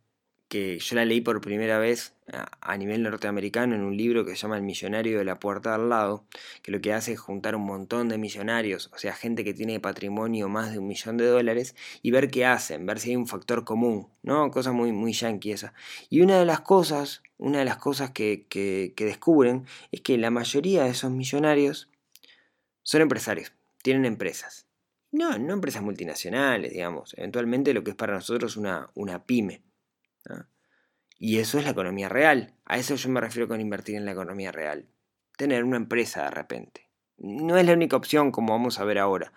que 0.48 0.80
yo 0.80 0.96
la 0.96 1.04
leí 1.04 1.20
por 1.20 1.40
primera 1.40 1.78
vez 1.78 2.16
a 2.60 2.76
nivel 2.76 3.04
norteamericano 3.04 3.76
en 3.76 3.82
un 3.82 3.96
libro 3.96 4.24
que 4.24 4.32
se 4.32 4.36
llama 4.38 4.56
El 4.56 4.64
millonario 4.64 5.18
de 5.18 5.24
la 5.24 5.38
puerta 5.38 5.74
al 5.74 5.88
lado, 5.88 6.24
que 6.62 6.72
lo 6.72 6.80
que 6.80 6.92
hace 6.92 7.12
es 7.12 7.20
juntar 7.20 7.54
un 7.54 7.64
montón 7.64 8.08
de 8.08 8.18
millonarios, 8.18 8.90
o 8.92 8.98
sea, 8.98 9.14
gente 9.14 9.44
que 9.44 9.54
tiene 9.54 9.78
patrimonio 9.78 10.48
más 10.48 10.72
de 10.72 10.80
un 10.80 10.88
millón 10.88 11.16
de 11.16 11.26
dólares, 11.26 11.76
y 12.02 12.10
ver 12.10 12.28
qué 12.28 12.44
hacen, 12.44 12.86
ver 12.86 12.98
si 12.98 13.10
hay 13.10 13.16
un 13.16 13.28
factor 13.28 13.64
común, 13.64 14.08
¿no? 14.22 14.50
Cosa 14.50 14.72
muy, 14.72 14.90
muy 14.90 15.12
yankee 15.12 15.52
esa. 15.52 15.72
Y 16.08 16.20
una 16.22 16.40
de 16.40 16.44
las 16.44 16.60
cosas 16.60 17.22
una 17.38 17.60
de 17.60 17.64
las 17.64 17.78
cosas 17.78 18.10
que, 18.10 18.46
que, 18.48 18.92
descubren 18.96 19.66
es 19.92 20.02
que 20.02 20.18
la 20.18 20.30
mayoría 20.30 20.84
de 20.84 20.90
esos 20.90 21.10
millonarios 21.10 21.88
son 22.82 23.00
empresarios, 23.00 23.52
tienen 23.82 24.04
empresas. 24.04 24.66
No, 25.12 25.38
no 25.38 25.54
empresas 25.54 25.82
multinacionales, 25.82 26.72
digamos. 26.72 27.14
Eventualmente 27.16 27.74
lo 27.74 27.82
que 27.82 27.90
es 27.90 27.96
para 27.96 28.14
nosotros 28.14 28.56
una, 28.56 28.90
una 28.94 29.24
pyme. 29.24 29.62
Y 31.18 31.38
eso 31.38 31.58
es 31.58 31.64
la 31.64 31.72
economía 31.72 32.08
real. 32.08 32.54
A 32.64 32.78
eso 32.78 32.94
yo 32.94 33.08
me 33.10 33.20
refiero 33.20 33.48
con 33.48 33.60
invertir 33.60 33.96
en 33.96 34.04
la 34.04 34.12
economía 34.12 34.52
real. 34.52 34.86
Tener 35.36 35.64
una 35.64 35.76
empresa 35.76 36.24
de 36.24 36.30
repente. 36.30 36.90
No 37.18 37.58
es 37.58 37.66
la 37.66 37.74
única 37.74 37.96
opción 37.96 38.30
como 38.30 38.54
vamos 38.54 38.78
a 38.78 38.84
ver 38.84 38.98
ahora. 38.98 39.32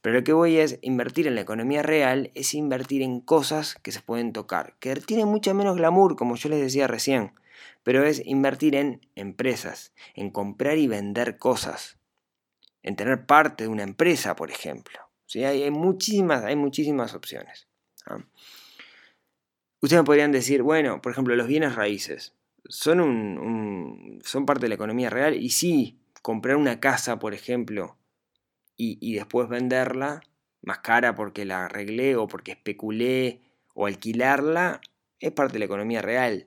Pero 0.00 0.16
lo 0.16 0.24
que 0.24 0.32
voy 0.32 0.56
es 0.56 0.78
invertir 0.82 1.28
en 1.28 1.36
la 1.36 1.42
economía 1.42 1.82
real, 1.82 2.32
es 2.34 2.54
invertir 2.54 3.02
en 3.02 3.20
cosas 3.20 3.76
que 3.76 3.92
se 3.92 4.00
pueden 4.00 4.32
tocar, 4.32 4.74
que 4.80 4.96
tienen 4.96 5.28
mucho 5.28 5.54
menos 5.54 5.76
glamour, 5.76 6.16
como 6.16 6.34
yo 6.34 6.48
les 6.48 6.60
decía 6.60 6.88
recién. 6.88 7.34
Pero 7.84 8.02
es 8.02 8.20
invertir 8.24 8.74
en 8.74 9.06
empresas, 9.14 9.92
en 10.14 10.30
comprar 10.30 10.78
y 10.78 10.88
vender 10.88 11.38
cosas, 11.38 11.98
en 12.82 12.96
tener 12.96 13.26
parte 13.26 13.64
de 13.64 13.68
una 13.68 13.84
empresa, 13.84 14.34
por 14.34 14.50
ejemplo. 14.50 15.07
¿Sí? 15.28 15.44
Hay, 15.44 15.70
muchísimas, 15.70 16.42
hay 16.42 16.56
muchísimas 16.56 17.14
opciones. 17.14 17.68
¿ah? 18.06 18.18
Ustedes 19.80 20.02
me 20.02 20.06
podrían 20.06 20.32
decir, 20.32 20.62
bueno, 20.62 21.02
por 21.02 21.12
ejemplo, 21.12 21.36
los 21.36 21.46
bienes 21.46 21.74
raíces 21.74 22.34
son, 22.64 23.00
un, 23.00 24.20
son 24.24 24.46
parte 24.46 24.62
de 24.62 24.70
la 24.70 24.76
economía 24.76 25.10
real 25.10 25.36
y 25.36 25.50
sí, 25.50 26.00
comprar 26.22 26.56
una 26.56 26.80
casa, 26.80 27.18
por 27.18 27.34
ejemplo, 27.34 27.98
y, 28.74 29.14
después 29.14 29.48
venderla 29.48 30.22
más 30.62 30.78
cara 30.78 31.14
porque 31.14 31.44
la 31.44 31.66
arreglé 31.66 32.16
o 32.16 32.26
porque 32.26 32.52
especulé 32.52 33.42
o 33.74 33.86
alquilarla, 33.86 34.80
es 35.20 35.32
parte 35.32 35.54
de 35.54 35.58
la 35.58 35.64
economía 35.66 36.00
real. 36.00 36.46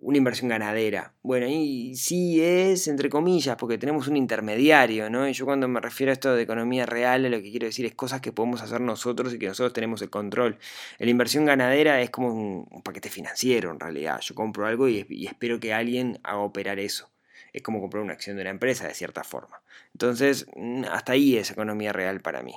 Una 0.00 0.16
inversión 0.16 0.48
ganadera. 0.48 1.12
Bueno, 1.22 1.46
y 1.48 1.96
sí 1.96 2.40
es, 2.40 2.86
entre 2.86 3.08
comillas, 3.10 3.56
porque 3.56 3.78
tenemos 3.78 4.06
un 4.06 4.16
intermediario, 4.16 5.10
¿no? 5.10 5.28
Y 5.28 5.32
yo 5.32 5.44
cuando 5.44 5.66
me 5.66 5.80
refiero 5.80 6.10
a 6.10 6.14
esto 6.14 6.34
de 6.34 6.42
economía 6.42 6.86
real, 6.86 7.28
lo 7.28 7.42
que 7.42 7.50
quiero 7.50 7.66
decir 7.66 7.84
es 7.84 7.96
cosas 7.96 8.20
que 8.20 8.30
podemos 8.30 8.62
hacer 8.62 8.80
nosotros 8.80 9.34
y 9.34 9.40
que 9.40 9.48
nosotros 9.48 9.72
tenemos 9.72 10.00
el 10.00 10.08
control. 10.08 10.58
La 10.98 11.10
inversión 11.10 11.46
ganadera 11.46 12.00
es 12.00 12.10
como 12.10 12.32
un, 12.32 12.82
paquete 12.82 13.10
financiero, 13.10 13.72
en 13.72 13.80
realidad. 13.80 14.20
Yo 14.20 14.36
compro 14.36 14.66
algo 14.66 14.88
y, 14.88 15.04
y, 15.08 15.26
espero 15.26 15.58
que 15.58 15.74
alguien 15.74 16.20
haga 16.22 16.38
operar 16.38 16.78
eso. 16.78 17.10
Es 17.52 17.62
como 17.62 17.80
comprar 17.80 18.04
una 18.04 18.12
acción 18.12 18.36
de 18.36 18.42
una 18.42 18.50
empresa, 18.50 18.86
de 18.86 18.94
cierta 18.94 19.24
forma. 19.24 19.62
Entonces, 19.94 20.46
mm, 20.54 20.84
hasta 20.92 21.12
ahí 21.12 21.36
es 21.36 21.50
economía 21.50 21.92
real 21.92 22.20
para 22.20 22.42
mí. 22.42 22.54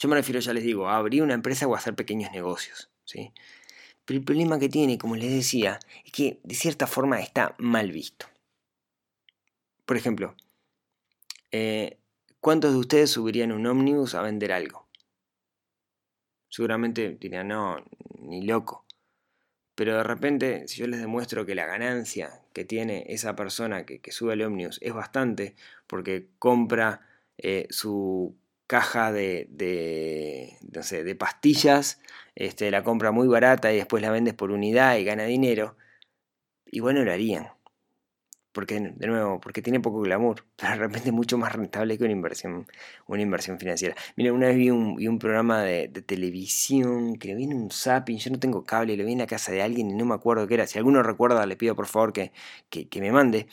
Yo 0.00 0.08
me 0.08 0.16
refiero, 0.16 0.40
ya 0.40 0.52
les 0.52 0.64
digo, 0.64 0.88
a 0.88 0.96
abrir 0.96 1.22
una 1.22 1.34
empresa 1.34 1.66
o 1.66 1.74
a 1.74 1.78
hacer 1.78 1.94
pequeños 1.94 2.32
negocios, 2.32 2.90
¿sí? 3.04 3.32
Pero 4.04 4.18
el 4.18 4.24
problema 4.24 4.58
que 4.58 4.68
tiene, 4.68 4.98
como 4.98 5.16
les 5.16 5.32
decía, 5.32 5.78
es 6.04 6.12
que 6.12 6.40
de 6.42 6.54
cierta 6.54 6.86
forma 6.86 7.20
está 7.20 7.54
mal 7.58 7.90
visto. 7.90 8.26
Por 9.86 9.96
ejemplo, 9.96 10.34
eh, 11.52 11.98
¿cuántos 12.40 12.72
de 12.72 12.78
ustedes 12.78 13.10
subirían 13.10 13.52
un 13.52 13.66
ómnibus 13.66 14.14
a 14.14 14.22
vender 14.22 14.52
algo? 14.52 14.86
Seguramente 16.48 17.16
dirían, 17.20 17.48
no, 17.48 17.84
ni 18.18 18.42
loco. 18.42 18.84
Pero 19.74 19.96
de 19.96 20.04
repente, 20.04 20.68
si 20.68 20.78
yo 20.78 20.86
les 20.86 21.00
demuestro 21.00 21.44
que 21.46 21.54
la 21.54 21.66
ganancia 21.66 22.42
que 22.52 22.64
tiene 22.64 23.04
esa 23.08 23.34
persona 23.34 23.84
que, 23.84 24.00
sube 24.12 24.34
el 24.34 24.42
ómnibus 24.42 24.78
es 24.82 24.92
bastante, 24.92 25.56
porque 25.86 26.28
compra 26.38 27.06
eh, 27.38 27.66
su 27.70 28.36
caja 28.66 29.12
de, 29.12 29.46
de, 29.50 30.58
no 30.72 30.82
sé, 30.82 31.04
de 31.04 31.14
pastillas, 31.14 32.00
este, 32.34 32.70
la 32.70 32.82
compra 32.82 33.10
muy 33.12 33.28
barata 33.28 33.72
y 33.72 33.76
después 33.76 34.02
la 34.02 34.10
vendes 34.10 34.34
por 34.34 34.50
unidad 34.50 34.96
y 34.96 35.04
gana 35.04 35.24
dinero, 35.24 35.76
igual 36.66 36.96
no 36.96 37.04
lo 37.04 37.12
harían. 37.12 37.48
Porque, 38.52 38.78
de 38.78 39.06
nuevo, 39.08 39.40
porque 39.40 39.62
tiene 39.62 39.80
poco 39.80 40.00
glamour, 40.00 40.44
pero 40.56 40.72
de 40.72 40.78
repente 40.78 41.08
es 41.08 41.14
mucho 41.14 41.36
más 41.38 41.52
rentable 41.52 41.98
que 41.98 42.04
una 42.04 42.12
inversión, 42.12 42.66
una 43.08 43.22
inversión 43.22 43.58
financiera. 43.58 43.96
Mira, 44.16 44.32
una 44.32 44.46
vez 44.46 44.56
vi 44.56 44.70
un, 44.70 45.18
programa 45.18 45.62
de, 45.62 45.88
televisión 45.88 47.16
que 47.16 47.28
le 47.28 47.34
viene 47.34 47.56
un 47.56 47.70
zapping, 47.72 48.18
yo 48.18 48.30
no 48.30 48.38
tengo 48.38 48.64
cable, 48.64 48.96
lo 48.96 49.04
vi 49.04 49.12
en 49.12 49.18
la 49.18 49.26
casa 49.26 49.50
de 49.50 49.60
alguien 49.62 49.90
y 49.90 49.94
no 49.94 50.04
me 50.04 50.14
acuerdo 50.14 50.46
qué 50.46 50.54
era. 50.54 50.66
Si 50.68 50.78
alguno 50.78 51.02
recuerda, 51.02 51.44
le 51.46 51.56
pido 51.56 51.74
por 51.74 51.86
favor 51.86 52.12
que, 52.12 52.32
que, 52.70 53.00
me 53.00 53.10
mande. 53.10 53.48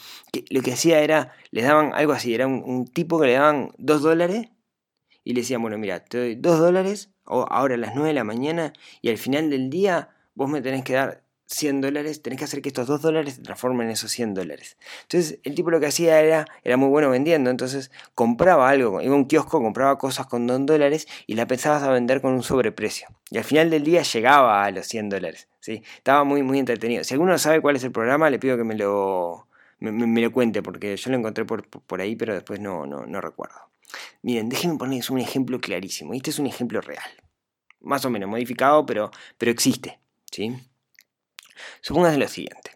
Lo 0.52 0.62
que 0.62 0.74
hacía 0.74 1.00
era, 1.02 1.34
les 1.50 1.66
daban 1.66 1.94
algo 1.96 2.14
así, 2.14 2.36
era 2.36 2.46
un, 2.46 2.64
un 2.64 2.86
tipo 2.86 3.20
que 3.20 3.28
le 3.28 3.34
daban 3.34 3.72
dos 3.80 4.04
dólares 4.04 4.50
y 5.24 5.34
le 5.34 5.42
decían, 5.42 5.62
bueno, 5.62 5.78
mira, 5.78 6.04
te 6.04 6.18
doy 6.18 6.36
2 6.36 6.60
dólares 6.60 7.10
o 7.26 7.46
ahora 7.50 7.76
a 7.76 7.78
las 7.78 7.94
9 7.96 8.10
de 8.10 8.14
la 8.14 8.24
mañana 8.24 8.74
y 9.02 9.10
al 9.10 9.18
final 9.18 9.50
del 9.50 9.70
día 9.70 10.10
vos 10.34 10.50
me 10.50 10.62
tenés 10.62 10.84
que 10.84 10.94
dar 10.94 11.24
100 11.52 11.82
dólares, 11.82 12.22
tenés 12.22 12.40
que 12.40 12.46
hacer 12.46 12.62
que 12.62 12.70
estos 12.70 12.88
2 12.88 13.02
dólares 13.02 13.36
se 13.36 13.42
transformen 13.42 13.88
en 13.88 13.94
esos 13.94 14.12
100 14.12 14.34
dólares. 14.34 14.78
Entonces 15.04 15.40
el 15.44 15.54
tipo 15.54 15.70
lo 15.70 15.80
que 15.80 15.88
hacía 15.88 16.22
era, 16.22 16.46
era 16.64 16.78
muy 16.78 16.90
bueno 16.90 17.10
vendiendo, 17.10 17.50
entonces 17.50 17.92
compraba 18.16 18.70
algo, 18.70 19.02
iba 19.02 19.14
a 19.14 19.18
un 19.18 19.26
kiosco, 19.26 19.62
compraba 19.62 19.98
cosas 19.98 20.28
con 20.28 20.48
2 20.48 20.66
dólares 20.66 21.08
y 21.28 21.36
la 21.36 21.48
pensabas 21.48 21.84
a 21.84 21.92
vender 21.92 22.22
con 22.22 22.34
un 22.34 22.44
sobreprecio. 22.44 23.10
Y 23.30 23.38
al 23.38 23.44
final 23.44 23.70
del 23.70 23.84
día 23.84 24.02
llegaba 24.04 24.64
a 24.64 24.72
los 24.72 24.88
100 24.88 25.10
dólares. 25.10 25.50
¿sí? 25.60 25.84
Estaba 25.98 26.24
muy, 26.24 26.42
muy 26.44 26.60
entretenido. 26.60 27.04
Si 27.04 27.14
alguno 27.14 27.38
sabe 27.38 27.62
cuál 27.62 27.76
es 27.76 27.84
el 27.84 27.92
programa, 27.92 28.30
le 28.30 28.40
pido 28.40 28.58
que 28.58 28.64
me 28.64 28.76
lo, 28.76 29.48
me, 29.80 30.22
lo 30.22 30.32
cuente, 30.32 30.62
porque 30.62 30.96
yo 30.96 31.12
lo 31.12 31.18
encontré 31.18 31.46
por, 31.46 31.68
por 31.68 32.02
ahí, 32.02 32.16
pero 32.16 32.34
después 32.34 32.60
no, 32.60 32.86
no, 32.86 33.06
no 33.06 33.22
recuerdo. 33.22 33.71
Miren, 34.22 34.50
déjenme 34.50 34.78
ponerles 34.78 35.10
un 35.10 35.20
ejemplo 35.20 35.60
clarísimo. 35.60 36.14
Este 36.14 36.30
es 36.30 36.40
un 36.40 36.48
ejemplo 36.48 36.82
real. 36.82 37.10
Más 37.80 38.06
o 38.06 38.10
menos 38.10 38.30
modificado, 38.30 38.86
pero, 38.86 39.12
pero 39.38 39.52
existe. 39.52 40.00
¿sí? 40.32 40.56
Supónganse 41.82 42.18
lo 42.18 42.28
siguiente. 42.28 42.72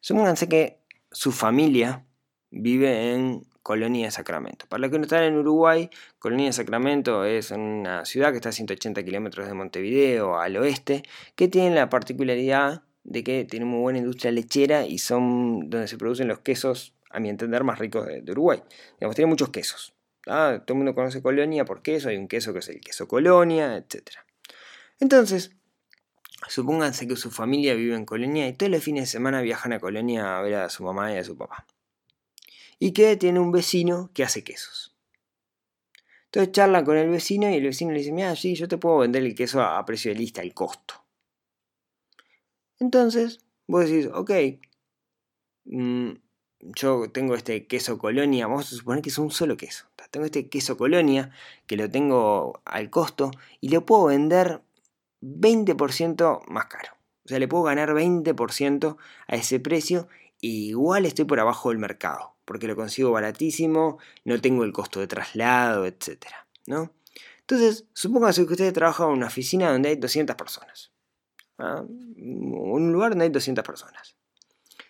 Supónganse 0.00 0.48
que 0.48 0.80
su 1.10 1.32
familia 1.32 2.04
vive 2.50 3.14
en 3.14 3.46
Colonia 3.62 4.06
de 4.06 4.10
Sacramento. 4.10 4.66
Para 4.68 4.80
los 4.82 4.90
que 4.90 4.98
no 4.98 5.04
están 5.04 5.24
en 5.24 5.36
Uruguay, 5.36 5.90
Colonia 6.18 6.46
de 6.46 6.52
Sacramento 6.52 7.24
es 7.24 7.50
una 7.50 8.04
ciudad 8.04 8.30
que 8.30 8.36
está 8.36 8.48
a 8.48 8.52
180 8.52 9.02
kilómetros 9.04 9.46
de 9.46 9.54
Montevideo, 9.54 10.38
al 10.38 10.56
oeste, 10.56 11.02
que 11.36 11.48
tiene 11.48 11.74
la 11.74 11.88
particularidad 11.88 12.82
de 13.04 13.24
que 13.24 13.44
tiene 13.44 13.66
muy 13.66 13.80
buena 13.80 13.98
industria 13.98 14.32
lechera 14.32 14.86
y 14.86 14.98
son 14.98 15.70
donde 15.70 15.88
se 15.88 15.98
producen 15.98 16.28
los 16.28 16.40
quesos, 16.40 16.94
a 17.10 17.18
mi 17.18 17.28
entender, 17.28 17.64
más 17.64 17.78
ricos 17.78 18.06
de, 18.06 18.22
de 18.22 18.32
Uruguay. 18.32 18.62
Digamos, 18.98 19.16
tiene 19.16 19.28
muchos 19.28 19.50
quesos. 19.50 19.94
Ah, 20.26 20.62
todo 20.66 20.74
el 20.74 20.78
mundo 20.78 20.94
conoce 20.94 21.22
Colonia 21.22 21.64
por 21.64 21.82
queso, 21.82 22.08
hay 22.08 22.16
un 22.16 22.28
queso 22.28 22.52
que 22.52 22.58
es 22.58 22.68
el 22.68 22.80
queso 22.80 23.08
Colonia, 23.08 23.76
etc. 23.76 24.18
Entonces, 24.98 25.52
supónganse 26.48 27.08
que 27.08 27.16
su 27.16 27.30
familia 27.30 27.74
vive 27.74 27.94
en 27.94 28.04
Colonia 28.04 28.48
y 28.48 28.52
todos 28.52 28.70
los 28.70 28.82
fines 28.82 29.04
de 29.04 29.06
semana 29.06 29.40
viajan 29.40 29.72
a 29.72 29.80
Colonia 29.80 30.38
a 30.38 30.42
ver 30.42 30.54
a 30.56 30.68
su 30.68 30.84
mamá 30.84 31.12
y 31.12 31.16
a 31.16 31.24
su 31.24 31.36
papá. 31.36 31.66
Y 32.78 32.92
que 32.92 33.16
tiene 33.16 33.40
un 33.40 33.52
vecino 33.52 34.10
que 34.14 34.24
hace 34.24 34.44
quesos. 34.44 34.94
Entonces 36.26 36.52
charlan 36.52 36.84
con 36.84 36.96
el 36.96 37.10
vecino 37.10 37.50
y 37.50 37.54
el 37.54 37.64
vecino 37.64 37.90
le 37.90 37.98
dice, 37.98 38.12
mira, 38.12 38.36
sí, 38.36 38.54
yo 38.54 38.68
te 38.68 38.78
puedo 38.78 38.98
vender 38.98 39.24
el 39.24 39.34
queso 39.34 39.60
a, 39.62 39.84
precio 39.84 40.12
de 40.12 40.18
lista, 40.18 40.42
el 40.42 40.54
costo. 40.54 40.94
Entonces, 42.78 43.40
vos 43.66 43.86
decís, 43.86 44.08
ok, 44.14 44.30
mmm, 45.64 46.12
yo 46.60 47.10
tengo 47.10 47.34
este 47.34 47.66
queso 47.66 47.98
colonia, 47.98 48.46
vamos 48.46 48.72
a 48.72 48.76
suponer 48.76 49.02
que 49.02 49.08
es 49.08 49.18
un 49.18 49.32
solo 49.32 49.56
queso. 49.56 49.89
Tengo 50.10 50.26
este 50.26 50.48
queso 50.48 50.76
colonia 50.76 51.30
que 51.66 51.76
lo 51.76 51.90
tengo 51.90 52.60
al 52.64 52.90
costo 52.90 53.30
y 53.60 53.68
lo 53.68 53.86
puedo 53.86 54.06
vender 54.06 54.62
20% 55.22 56.42
más 56.48 56.66
caro. 56.66 56.92
O 57.24 57.28
sea, 57.28 57.38
le 57.38 57.48
puedo 57.48 57.64
ganar 57.64 57.90
20% 57.90 58.96
a 59.28 59.36
ese 59.36 59.60
precio 59.60 60.08
igual 60.40 61.06
estoy 61.06 61.24
por 61.24 61.40
abajo 61.40 61.68
del 61.68 61.78
mercado, 61.78 62.34
porque 62.44 62.66
lo 62.66 62.76
consigo 62.76 63.10
baratísimo, 63.10 63.98
no 64.24 64.40
tengo 64.40 64.64
el 64.64 64.72
costo 64.72 65.00
de 65.00 65.06
traslado, 65.06 65.86
etc. 65.86 66.26
¿no? 66.66 66.92
Entonces, 67.40 67.84
supóngase 67.92 68.46
que 68.46 68.52
ustedes 68.52 68.72
trabajan 68.72 69.08
en 69.08 69.14
una 69.14 69.26
oficina 69.26 69.70
donde 69.70 69.90
hay 69.90 69.96
200 69.96 70.36
personas. 70.36 70.92
¿ah? 71.58 71.82
Un 71.82 72.92
lugar 72.92 73.10
donde 73.10 73.24
hay 73.24 73.30
200 73.30 73.64
personas. 73.64 74.16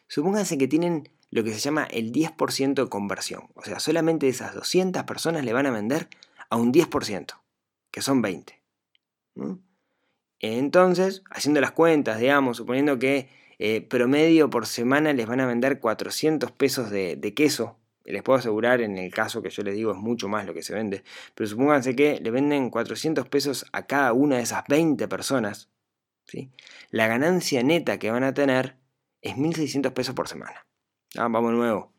Supónganse 0.06 0.58
que 0.58 0.68
tienen 0.68 1.08
lo 1.30 1.44
que 1.44 1.52
se 1.52 1.60
llama 1.60 1.84
el 1.84 2.12
10% 2.12 2.74
de 2.74 2.88
conversión. 2.88 3.48
O 3.54 3.62
sea, 3.62 3.80
solamente 3.80 4.28
esas 4.28 4.54
200 4.54 5.04
personas 5.04 5.44
le 5.44 5.52
van 5.52 5.66
a 5.66 5.70
vender 5.70 6.08
a 6.48 6.56
un 6.56 6.72
10%, 6.72 7.40
que 7.90 8.02
son 8.02 8.22
20. 8.22 8.60
Entonces, 10.40 11.22
haciendo 11.30 11.60
las 11.60 11.72
cuentas, 11.72 12.18
digamos, 12.18 12.56
suponiendo 12.56 12.98
que 12.98 13.28
eh, 13.58 13.82
promedio 13.82 14.50
por 14.50 14.66
semana 14.66 15.12
les 15.12 15.26
van 15.26 15.40
a 15.40 15.46
vender 15.46 15.80
400 15.80 16.50
pesos 16.52 16.90
de, 16.90 17.32
queso, 17.34 17.76
les 18.04 18.22
puedo 18.22 18.38
asegurar 18.38 18.80
en 18.80 18.98
el 18.98 19.12
caso 19.12 19.42
que 19.42 19.50
yo 19.50 19.62
les 19.62 19.74
digo 19.74 19.92
es 19.92 19.98
mucho 19.98 20.28
más 20.28 20.46
lo 20.46 20.54
que 20.54 20.62
se 20.62 20.74
vende, 20.74 21.04
pero 21.34 21.46
supónganse 21.46 21.94
que 21.94 22.18
le 22.20 22.30
venden 22.30 22.70
400 22.70 23.28
pesos 23.28 23.66
a 23.72 23.86
cada 23.86 24.12
una 24.12 24.38
de 24.38 24.42
esas 24.42 24.64
20 24.66 25.06
personas, 25.08 25.68
la 26.90 27.06
ganancia 27.06 27.62
neta 27.62 27.98
que 27.98 28.10
van 28.10 28.24
a 28.24 28.34
tener 28.34 28.76
es 29.20 29.34
1.600 29.34 29.92
pesos 29.92 30.14
por 30.14 30.28
semana. 30.28 30.66
Ah, 31.16 31.28
vamos 31.28 31.52
nuevo. 31.52 31.92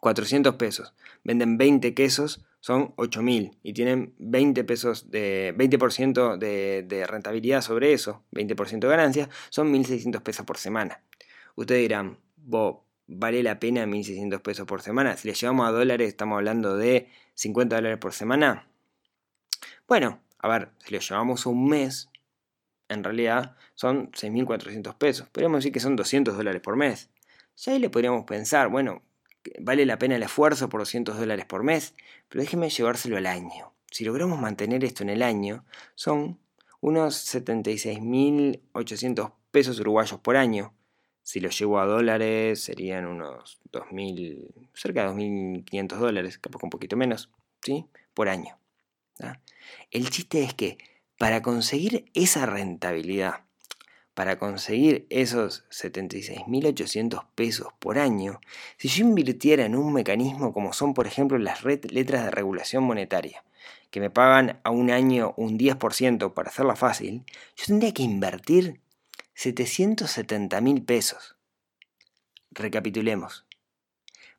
400 0.00 0.56
pesos. 0.56 0.94
Venden 1.24 1.58
20 1.58 1.94
quesos, 1.94 2.44
son 2.60 2.94
8.000 2.96 3.58
y 3.62 3.72
tienen 3.72 4.14
20 4.18 4.64
pesos 4.64 5.10
de 5.10 5.54
20% 5.56 6.36
de, 6.36 6.84
de, 6.86 7.06
rentabilidad 7.06 7.60
sobre 7.60 7.92
eso, 7.92 8.24
20% 8.32 8.80
de 8.80 8.88
ganancia, 8.88 9.28
son 9.50 9.72
1.600 9.72 10.22
pesos 10.22 10.46
por 10.46 10.58
semana. 10.58 11.02
Ustedes 11.54 11.82
dirán, 11.82 12.18
¿vale 13.06 13.42
la 13.42 13.58
pena 13.58 13.86
1.600 13.86 14.40
pesos 14.42 14.66
por 14.66 14.82
semana? 14.82 15.16
Si 15.16 15.28
le 15.28 15.34
llevamos 15.34 15.68
a 15.68 15.72
dólares, 15.72 16.08
estamos 16.08 16.36
hablando 16.36 16.76
de 16.76 17.08
50 17.34 17.76
dólares 17.76 17.98
por 17.98 18.12
semana. 18.12 18.68
Bueno, 19.88 20.20
a 20.38 20.48
ver, 20.48 20.70
si 20.78 20.94
lo 20.94 21.00
llevamos 21.00 21.46
un 21.46 21.68
mes, 21.68 22.10
en 22.88 23.02
realidad 23.02 23.56
son 23.74 24.10
6.400 24.12 24.96
pesos. 24.96 25.28
Podríamos 25.28 25.58
decir 25.58 25.72
que 25.72 25.80
son 25.80 25.96
200 25.96 26.36
dólares 26.36 26.60
por 26.60 26.76
mes. 26.76 27.10
Ya 27.56 27.72
ahí 27.72 27.78
le 27.78 27.90
podríamos 27.90 28.24
pensar, 28.24 28.68
bueno, 28.68 29.02
vale 29.60 29.86
la 29.86 29.98
pena 29.98 30.16
el 30.16 30.22
esfuerzo 30.22 30.68
por 30.68 30.80
200 30.80 31.18
dólares 31.18 31.46
por 31.46 31.62
mes, 31.62 31.94
pero 32.28 32.42
déjeme 32.42 32.68
llevárselo 32.68 33.16
al 33.16 33.26
año. 33.26 33.72
Si 33.90 34.04
logramos 34.04 34.38
mantener 34.40 34.84
esto 34.84 35.02
en 35.02 35.10
el 35.10 35.22
año, 35.22 35.64
son 35.94 36.38
unos 36.80 37.34
76.800 37.34 39.32
pesos 39.50 39.80
uruguayos 39.80 40.20
por 40.20 40.36
año. 40.36 40.74
Si 41.22 41.40
lo 41.40 41.48
llevo 41.48 41.80
a 41.80 41.86
dólares, 41.86 42.62
serían 42.62 43.06
unos 43.06 43.58
2.000, 43.72 44.68
cerca 44.74 45.02
de 45.02 45.08
2.500 45.08 45.96
dólares, 45.98 46.38
capaz 46.38 46.62
un 46.62 46.70
poquito 46.70 46.96
menos, 46.96 47.30
¿sí? 47.62 47.86
Por 48.14 48.28
año. 48.28 48.58
El 49.90 50.10
chiste 50.10 50.42
es 50.44 50.52
que 50.54 50.78
para 51.18 51.40
conseguir 51.40 52.04
esa 52.12 52.44
rentabilidad, 52.44 53.45
para 54.16 54.38
conseguir 54.38 55.06
esos 55.10 55.66
76.800 55.68 57.26
pesos 57.34 57.68
por 57.78 57.98
año, 57.98 58.40
si 58.78 58.88
yo 58.88 59.04
invirtiera 59.04 59.66
en 59.66 59.76
un 59.76 59.92
mecanismo 59.92 60.54
como 60.54 60.72
son, 60.72 60.94
por 60.94 61.06
ejemplo, 61.06 61.36
las 61.36 61.64
letras 61.64 62.24
de 62.24 62.30
regulación 62.30 62.82
monetaria, 62.82 63.44
que 63.90 64.00
me 64.00 64.08
pagan 64.08 64.58
a 64.64 64.70
un 64.70 64.90
año 64.90 65.34
un 65.36 65.58
10% 65.58 66.32
para 66.32 66.48
hacerla 66.48 66.76
fácil, 66.76 67.24
yo 67.56 67.66
tendría 67.66 67.92
que 67.92 68.04
invertir 68.04 68.80
770.000 69.36 70.86
pesos. 70.86 71.36
Recapitulemos. 72.52 73.44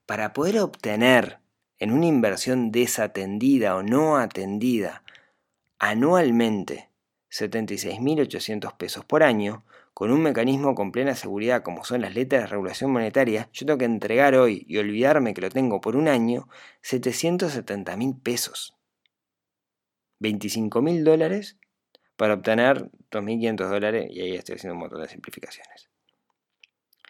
Para 0.08 0.34
poder 0.34 0.58
obtener 0.58 1.38
en 1.78 1.92
una 1.92 2.08
inversión 2.08 2.72
desatendida 2.72 3.76
o 3.76 3.84
no 3.84 4.18
atendida 4.18 5.04
anualmente 5.78 6.87
76.800 7.32 8.78
pesos 8.78 9.06
por 9.06 9.24
año, 9.24 9.64
con 9.94 10.12
un 10.12 10.22
mecanismo 10.22 10.76
con 10.76 10.92
plena 10.92 11.16
seguridad 11.16 11.64
como 11.64 11.84
son 11.84 12.02
las 12.02 12.14
letras 12.14 12.44
de 12.44 12.48
regulación 12.48 12.92
monetaria, 12.92 13.50
yo 13.52 13.66
tengo 13.66 13.80
que 13.80 13.86
entregar 13.86 14.36
hoy 14.36 14.66
y 14.68 14.78
olvidarme 14.78 15.34
que 15.34 15.42
lo 15.42 15.50
tengo 15.50 15.82
por 15.82 15.96
un 15.96 16.08
año 16.08 16.48
770.000 16.84 18.22
pesos. 18.22 18.76
25.000 20.20 21.04
dólares 21.04 21.58
para 22.16 22.36
obtener 22.36 22.90
2.500 23.12 23.70
dólares 23.70 24.08
y 24.10 24.22
ahí 24.22 24.36
estoy 24.36 24.56
haciendo 24.56 24.76
un 24.76 24.82
montón 24.82 25.02
de 25.02 25.10
simplificaciones. 25.10 25.90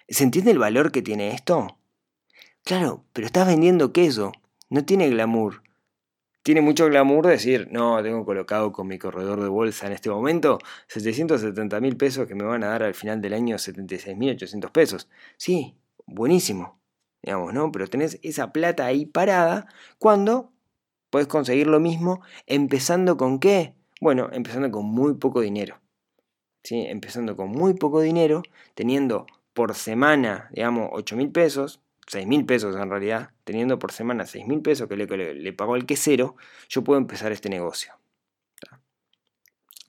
¿Se 0.09 0.23
entiende 0.23 0.51
el 0.51 0.59
valor 0.59 0.91
que 0.91 1.01
tiene 1.01 1.31
esto? 1.31 1.77
Claro, 2.63 3.05
pero 3.13 3.27
estás 3.27 3.47
vendiendo 3.47 3.93
queso, 3.93 4.31
no 4.69 4.85
tiene 4.85 5.09
glamour, 5.09 5.63
tiene 6.47 6.61
mucho 6.61 6.85
glamour 6.85 7.27
decir, 7.27 7.67
no, 7.71 8.01
tengo 8.01 8.23
colocado 8.23 8.71
con 8.71 8.87
mi 8.87 8.97
corredor 8.97 9.41
de 9.41 9.49
bolsa 9.49 9.85
en 9.85 9.91
este 9.91 10.09
momento 10.09 10.59
770 10.87 11.81
mil 11.81 11.97
pesos 11.97 12.25
que 12.25 12.35
me 12.35 12.45
van 12.45 12.63
a 12.63 12.67
dar 12.67 12.83
al 12.83 12.93
final 12.93 13.19
del 13.19 13.33
año 13.33 13.57
76 13.57 14.15
mil 14.15 14.31
800 14.31 14.71
pesos. 14.71 15.09
Sí, 15.35 15.75
buenísimo, 16.05 16.79
digamos, 17.21 17.53
¿no? 17.53 17.69
Pero 17.73 17.87
tenés 17.87 18.17
esa 18.23 18.53
plata 18.53 18.85
ahí 18.85 19.05
parada 19.05 19.67
cuando 19.99 20.53
puedes 21.09 21.27
conseguir 21.27 21.67
lo 21.67 21.81
mismo 21.81 22.21
empezando 22.45 23.17
con 23.17 23.39
qué? 23.39 23.75
Bueno, 23.99 24.29
empezando 24.31 24.71
con 24.71 24.85
muy 24.85 25.15
poco 25.15 25.41
dinero. 25.41 25.81
¿Sí? 26.63 26.85
Empezando 26.87 27.35
con 27.35 27.49
muy 27.49 27.73
poco 27.73 27.99
dinero, 27.99 28.41
teniendo 28.73 29.25
por 29.53 29.75
semana, 29.75 30.49
digamos, 30.53 30.91
8 30.93 31.17
mil 31.17 31.29
pesos, 31.29 31.81
6 32.07 32.25
mil 32.25 32.45
pesos 32.45 32.75
en 32.75 32.89
realidad, 32.89 33.31
teniendo 33.43 33.77
por 33.77 33.91
semana 33.91 34.25
6 34.25 34.47
mil 34.47 34.61
pesos 34.61 34.87
que 34.87 34.95
le, 34.95 35.33
le, 35.35 35.53
pagó 35.53 35.75
el 35.75 35.85
quesero, 35.85 36.35
yo 36.69 36.83
puedo 36.83 36.99
empezar 36.99 37.31
este 37.31 37.49
negocio. 37.49 37.93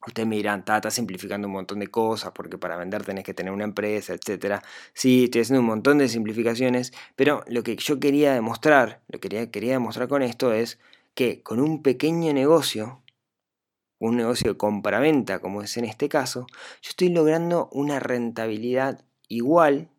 Ustedes 0.06 0.28
me 0.28 0.36
dirán, 0.36 0.60
está 0.60 0.90
simplificando 0.90 1.48
un 1.48 1.52
montón 1.52 1.80
de 1.80 1.88
cosas 1.88 2.32
porque 2.32 2.56
para 2.56 2.76
vender 2.76 3.04
tenés 3.04 3.24
que 3.24 3.34
tener 3.34 3.52
una 3.52 3.64
empresa, 3.64 4.14
etc. 4.14 4.62
Sí, 4.94 5.24
estoy 5.24 5.42
haciendo 5.42 5.60
un 5.60 5.66
montón 5.66 5.98
de 5.98 6.08
simplificaciones, 6.08 6.92
pero 7.14 7.44
lo 7.46 7.62
que 7.62 7.76
yo 7.76 8.00
quería 8.00 8.32
demostrar, 8.32 9.02
lo 9.08 9.20
que 9.20 9.28
quería, 9.28 9.50
quería 9.50 9.72
demostrar 9.72 10.08
con 10.08 10.22
esto 10.22 10.52
es 10.52 10.78
que 11.14 11.42
con 11.42 11.60
un 11.60 11.82
pequeño 11.82 12.32
negocio, 12.32 13.02
un 13.98 14.16
negocio 14.16 14.52
de 14.52 14.56
compra-venta 14.56 15.40
como 15.40 15.62
es 15.62 15.76
en 15.76 15.84
este 15.84 16.08
caso, 16.08 16.46
yo 16.80 16.90
estoy 16.90 17.10
logrando 17.10 17.68
una 17.72 18.00
rentabilidad 18.00 19.04
igual 19.28 19.90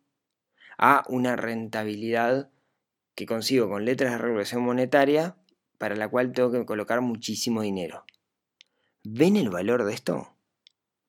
a 0.79 1.03
una 1.09 1.35
rentabilidad 1.35 2.49
que 3.13 3.25
consigo 3.25 3.69
con 3.69 3.83
letras 3.83 4.13
de 4.13 4.17
regulación 4.17 4.63
monetaria 4.63 5.35
para 5.77 5.95
la 5.95 6.07
cual 6.07 6.31
tengo 6.31 6.51
que 6.51 6.65
colocar 6.65 7.01
muchísimo 7.01 7.61
dinero. 7.61 8.05
¿Ven 9.03 9.35
el 9.35 9.49
valor 9.49 9.83
de 9.83 9.93
esto? 9.93 10.33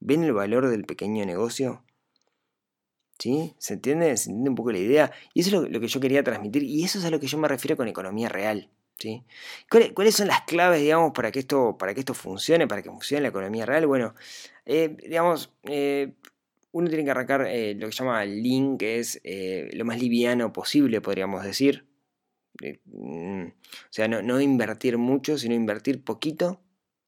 ¿Ven 0.01 0.25
el 0.25 0.33
valor 0.33 0.69
del 0.69 0.85
pequeño 0.85 1.25
negocio? 1.25 1.85
¿Sí? 3.19 3.55
¿Se 3.59 3.75
entiende? 3.75 4.17
¿Se 4.17 4.31
entiende 4.31 4.51
un 4.51 4.57
poco 4.57 4.73
la 4.73 4.79
idea? 4.79 5.13
Y 5.35 5.41
eso 5.41 5.65
es 5.65 5.71
lo, 5.71 5.81
que 5.81 5.87
yo 5.87 6.01
quería 6.01 6.25
transmitir 6.25 6.65
y 6.65 6.83
eso 6.83 6.99
es 6.99 7.05
a 7.05 7.11
lo 7.11 7.21
que 7.21 7.29
yo 7.29 7.39
me 7.39 7.47
refiero 7.47 7.77
con 7.77 7.87
economía 7.87 8.29
real. 8.29 8.71
¿sí? 8.99 9.25
¿Cuáles, 9.69 10.17
son 10.17 10.27
las 10.27 10.43
claves, 10.43 10.81
digamos, 10.81 11.13
para 11.13 11.31
que, 11.31 11.39
esto, 11.39 11.77
para 11.79 11.95
que 11.95 12.01
esto 12.01 12.15
funcione, 12.15 12.67
para 12.67 12.83
que 12.83 12.91
funcione 12.91 13.23
la 13.23 13.29
economía 13.29 13.67
real? 13.67 13.87
Bueno, 13.87 14.15
eh, 14.67 14.97
digamos, 15.01 15.53
eh, 15.65 16.15
uno 16.73 16.89
tiene 16.89 17.05
que 17.05 17.11
arrancar 17.11 17.47
eh, 17.49 17.75
lo 17.75 17.87
que 17.87 17.93
se 17.93 18.05
llama 18.05 18.25
lean, 18.25 18.79
que 18.79 18.99
es 18.99 19.21
eh, 19.25 19.71
lo 19.73 19.85
más 19.85 20.01
liviano 20.01 20.53
posible, 20.53 21.01
podríamos 21.01 21.45
decir. 21.45 21.87
Eh, 22.63 22.81
mm, 22.85 23.47
o 23.47 23.93
sea, 23.93 24.09
no, 24.09 24.41
invertir 24.41 24.99
mucho, 24.99 25.39
sino 25.39 25.55
invertir 25.55 26.05
poquito 26.05 26.63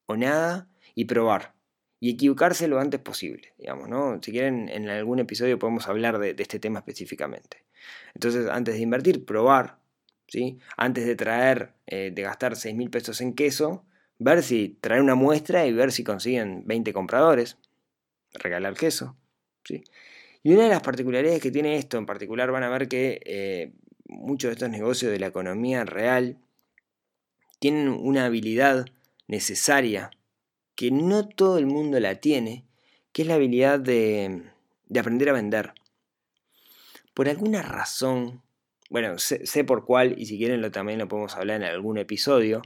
o 0.05 0.17
nada 0.17 0.69
y 0.95 1.05
probar. 1.05 1.55
Y 1.99 2.11
equivocarse 2.11 2.67
lo 2.67 2.79
antes 2.79 2.99
posible, 2.99 3.53
digamos, 3.57 3.87
¿no? 3.87 4.19
Si 4.21 4.31
quieren, 4.31 4.67
en 4.67 4.89
algún 4.89 5.19
episodio 5.19 5.57
podemos 5.57 5.87
hablar 5.87 6.19
de, 6.19 6.35
este 6.37 6.59
tema 6.59 6.79
específicamente. 6.79 7.65
Entonces, 8.13 8.49
antes 8.49 8.75
de 8.75 8.81
invertir, 8.81 9.25
probar, 9.25 9.79
¿sí? 10.27 10.59
Antes 10.75 11.05
de 11.05 11.15
traer, 11.15 11.75
de 11.87 12.21
gastar 12.21 12.57
6 12.57 12.75
mil 12.75 12.89
pesos 12.89 13.21
en 13.21 13.33
queso, 13.33 13.85
ver 14.19 14.43
si 14.43 14.77
traer 14.81 15.01
una 15.01 15.15
muestra 15.15 15.65
y 15.65 15.71
ver 15.71 15.93
si 15.93 16.03
consiguen 16.03 16.63
20 16.65 16.91
compradores, 16.91 17.57
regalar 18.33 18.73
queso. 18.73 19.17
Y 19.69 20.53
una 20.53 20.63
de 20.63 20.69
las 20.69 20.81
particularidades 20.81 21.41
que 21.41 21.51
tiene 21.51 21.77
esto 21.77 21.97
en 21.97 22.05
particular 22.05 22.51
van 22.51 22.63
a 22.63 22.69
ver 22.69 22.87
que 22.87 23.21
eh, 23.25 23.71
muchos 24.07 24.49
de 24.49 24.53
estos 24.53 24.69
negocios 24.69 25.11
de 25.11 25.19
la 25.19 25.27
economía 25.27 25.85
real 25.85 26.37
tienen 27.59 27.87
una 27.87 28.25
habilidad 28.25 28.85
necesaria 29.27 30.11
que 30.75 30.91
no 30.91 31.27
todo 31.27 31.57
el 31.57 31.65
mundo 31.65 31.99
la 31.99 32.15
tiene, 32.15 32.65
que 33.11 33.21
es 33.21 33.27
la 33.27 33.35
habilidad 33.35 33.79
de, 33.79 34.43
aprender 34.99 35.29
a 35.29 35.33
vender. 35.33 35.73
Por 37.13 37.29
alguna 37.29 37.61
razón, 37.61 38.41
bueno, 38.89 39.17
sé, 39.19 39.45
sé, 39.45 39.63
por 39.63 39.85
cuál, 39.85 40.15
y 40.17 40.25
si 40.25 40.37
quieren 40.37 40.61
lo, 40.61 40.71
también 40.71 40.99
lo 40.99 41.07
podemos 41.07 41.35
hablar 41.35 41.61
en 41.61 41.67
algún 41.67 41.97
episodio, 41.97 42.63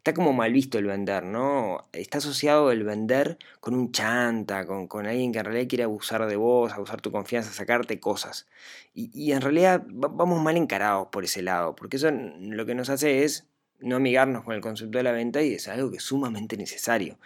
está 0.00 0.14
como 0.14 0.32
mal 0.32 0.50
visto 0.50 0.78
el 0.78 0.86
vender, 0.86 1.24
¿no? 1.24 1.86
Está 1.92 2.18
asociado 2.18 2.72
el 2.72 2.84
vender 2.84 3.36
con 3.60 3.74
un 3.74 3.92
chanta, 3.92 4.64
con, 4.64 4.86
con 4.88 5.06
alguien 5.06 5.30
que 5.30 5.40
en 5.40 5.44
realidad 5.44 5.68
quiere 5.68 5.84
abusar 5.84 6.26
de 6.26 6.36
vos, 6.36 6.72
abusar 6.72 7.02
tu 7.02 7.12
confianza, 7.12 7.52
sacarte 7.52 8.00
cosas. 8.00 8.46
Y, 8.94 9.32
en 9.32 9.42
realidad 9.42 9.82
vamos 9.86 10.42
mal 10.42 10.56
encarados 10.56 11.08
por 11.08 11.24
ese 11.24 11.42
lado, 11.42 11.76
porque 11.76 11.98
eso 11.98 12.10
lo 12.10 12.64
que 12.64 12.74
nos 12.74 12.88
hace 12.88 13.24
es 13.24 13.46
no 13.80 13.96
amigarnos 13.96 14.42
con 14.42 14.54
el 14.54 14.62
concepto 14.62 14.96
de 14.96 15.04
la 15.04 15.12
venta 15.12 15.42
y 15.42 15.52
es 15.54 15.68
algo 15.68 15.90
que 15.90 15.98
es 15.98 16.02
sumamente 16.02 16.56
necesario. 16.56 17.18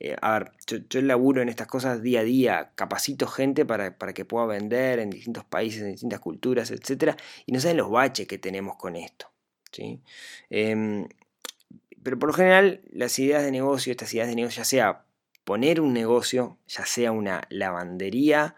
Eh, 0.00 0.16
a 0.20 0.38
ver, 0.38 0.52
yo, 0.66 0.78
yo, 0.88 1.02
laburo 1.02 1.42
en 1.42 1.50
estas 1.50 1.66
cosas 1.66 2.00
día 2.00 2.20
a 2.20 2.24
día, 2.24 2.72
capacito 2.76 3.26
gente 3.26 3.66
para, 3.66 3.98
para, 3.98 4.14
que 4.14 4.24
pueda 4.24 4.46
vender 4.46 5.00
en 5.00 5.10
distintos 5.10 5.44
países, 5.44 5.82
en 5.82 5.92
distintas 5.92 6.20
culturas, 6.20 6.70
etc. 6.70 7.14
Y 7.44 7.52
no 7.52 7.60
saben 7.60 7.76
los 7.76 7.90
baches 7.90 8.26
que 8.26 8.38
tenemos 8.38 8.76
con 8.76 8.96
esto. 8.96 9.30
¿sí? 9.70 10.00
Em, 10.50 11.06
pero 12.02 12.18
por 12.18 12.28
lo 12.28 12.34
general, 12.34 12.80
las 12.90 13.18
ideas 13.18 13.44
de 13.44 13.50
negocio, 13.50 13.90
estas 13.90 14.12
ideas 14.14 14.28
de 14.28 14.36
negocio, 14.36 14.62
ya 14.62 14.64
sea 14.64 15.04
poner 15.44 15.80
un 15.80 15.92
negocio, 15.92 16.58
ya 16.66 16.86
sea 16.86 17.12
una 17.12 17.42
lavandería, 17.50 18.56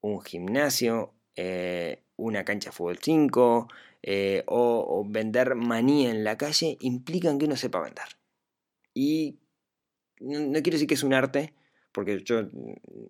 un 0.00 0.20
gimnasio, 0.20 1.14
eh, 1.36 2.02
una 2.16 2.44
cancha 2.44 2.70
de 2.70 2.76
fútbol 2.76 2.98
5 3.00 3.68
eh, 4.02 4.42
o, 4.46 5.04
vender 5.08 5.54
manía 5.54 6.10
en 6.10 6.24
la 6.24 6.36
calle, 6.36 6.76
implican 6.80 7.38
que 7.38 7.46
uno 7.46 7.56
sepa 7.56 7.80
vender. 7.80 8.06
Y 8.94 9.38
no, 10.20 10.52
quiero 10.62 10.72
decir 10.72 10.88
que 10.88 10.94
es 10.94 11.02
un 11.02 11.14
arte, 11.14 11.54
porque 11.92 12.22
yo 12.22 12.48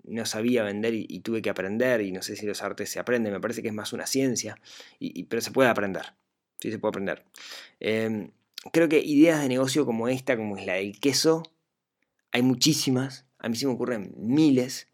no 0.04 0.26
sabía 0.26 0.62
vender 0.62 0.94
y, 0.94 1.20
tuve 1.20 1.42
que 1.42 1.50
aprender, 1.50 2.00
y 2.00 2.12
no 2.12 2.22
sé 2.22 2.36
si 2.36 2.46
los 2.46 2.62
artes 2.62 2.90
se 2.90 2.98
aprenden, 2.98 3.32
me 3.32 3.40
parece 3.40 3.62
que 3.62 3.68
es 3.68 3.74
más 3.74 3.92
una 3.92 4.06
ciencia, 4.06 4.58
y, 4.98 5.24
pero 5.24 5.42
se 5.42 5.50
puede 5.50 5.68
aprender, 5.68 6.14
sí 6.60 6.70
se 6.70 6.78
puede 6.78 6.90
aprender. 6.90 7.24
Em, 7.80 8.30
creo 8.72 8.88
que 8.88 9.00
ideas 9.00 9.40
de 9.40 9.48
negocio 9.48 9.86
como 9.86 10.08
esta, 10.08 10.36
como 10.36 10.56
es 10.56 10.66
la 10.66 10.74
del 10.74 10.98
queso, 11.00 11.42
hay 12.32 12.42
muchísimas, 12.42 13.26
a 13.38 13.48
mí 13.48 13.56
se 13.56 13.66
me 13.66 13.72
ocurren 13.72 14.14
miles. 14.16 14.88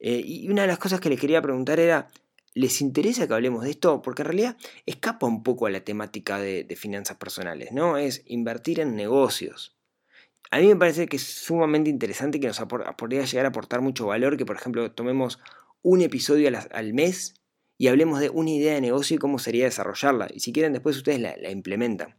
Eh, 0.00 0.22
y 0.24 0.48
una 0.48 0.62
de 0.62 0.68
las 0.68 0.78
cosas 0.78 1.00
que 1.00 1.08
les 1.08 1.20
quería 1.20 1.40
preguntar 1.40 1.80
era, 1.80 2.08
¿les 2.54 2.80
interesa 2.80 3.26
que 3.26 3.34
hablemos 3.34 3.64
de 3.64 3.70
esto? 3.70 4.02
Porque 4.02 4.22
en 4.22 4.26
realidad 4.26 4.56
escapa 4.86 5.26
un 5.26 5.42
poco 5.42 5.66
a 5.66 5.70
la 5.70 5.80
temática 5.80 6.38
de, 6.38 6.66
finanzas 6.76 7.16
personales, 7.16 7.72
¿no? 7.72 7.96
Es 7.96 8.22
invertir 8.26 8.80
en 8.80 8.96
negocios. 8.96 9.76
A 10.50 10.58
mí 10.58 10.66
me 10.66 10.76
parece 10.76 11.06
que 11.06 11.16
es 11.16 11.22
sumamente 11.22 11.90
interesante 11.90 12.38
que 12.38 12.46
nos 12.46 12.60
podría 12.96 13.24
llegar 13.24 13.46
a 13.46 13.48
aportar 13.48 13.80
mucho 13.80 14.06
valor 14.06 14.36
que, 14.36 14.46
por 14.46 14.56
ejemplo, 14.56 14.92
tomemos 14.92 15.40
un 15.82 16.02
episodio 16.02 16.50
al, 16.70 16.94
mes 16.94 17.34
y 17.76 17.88
hablemos 17.88 18.20
de 18.20 18.30
una 18.30 18.50
idea 18.50 18.74
de 18.74 18.80
negocio 18.80 19.16
y 19.16 19.18
cómo 19.18 19.38
sería 19.38 19.64
desarrollarla. 19.64 20.28
Y 20.32 20.40
si 20.40 20.52
quieren, 20.52 20.72
después 20.72 20.96
ustedes 20.96 21.20
la 21.20 21.50
implementan. 21.50 22.16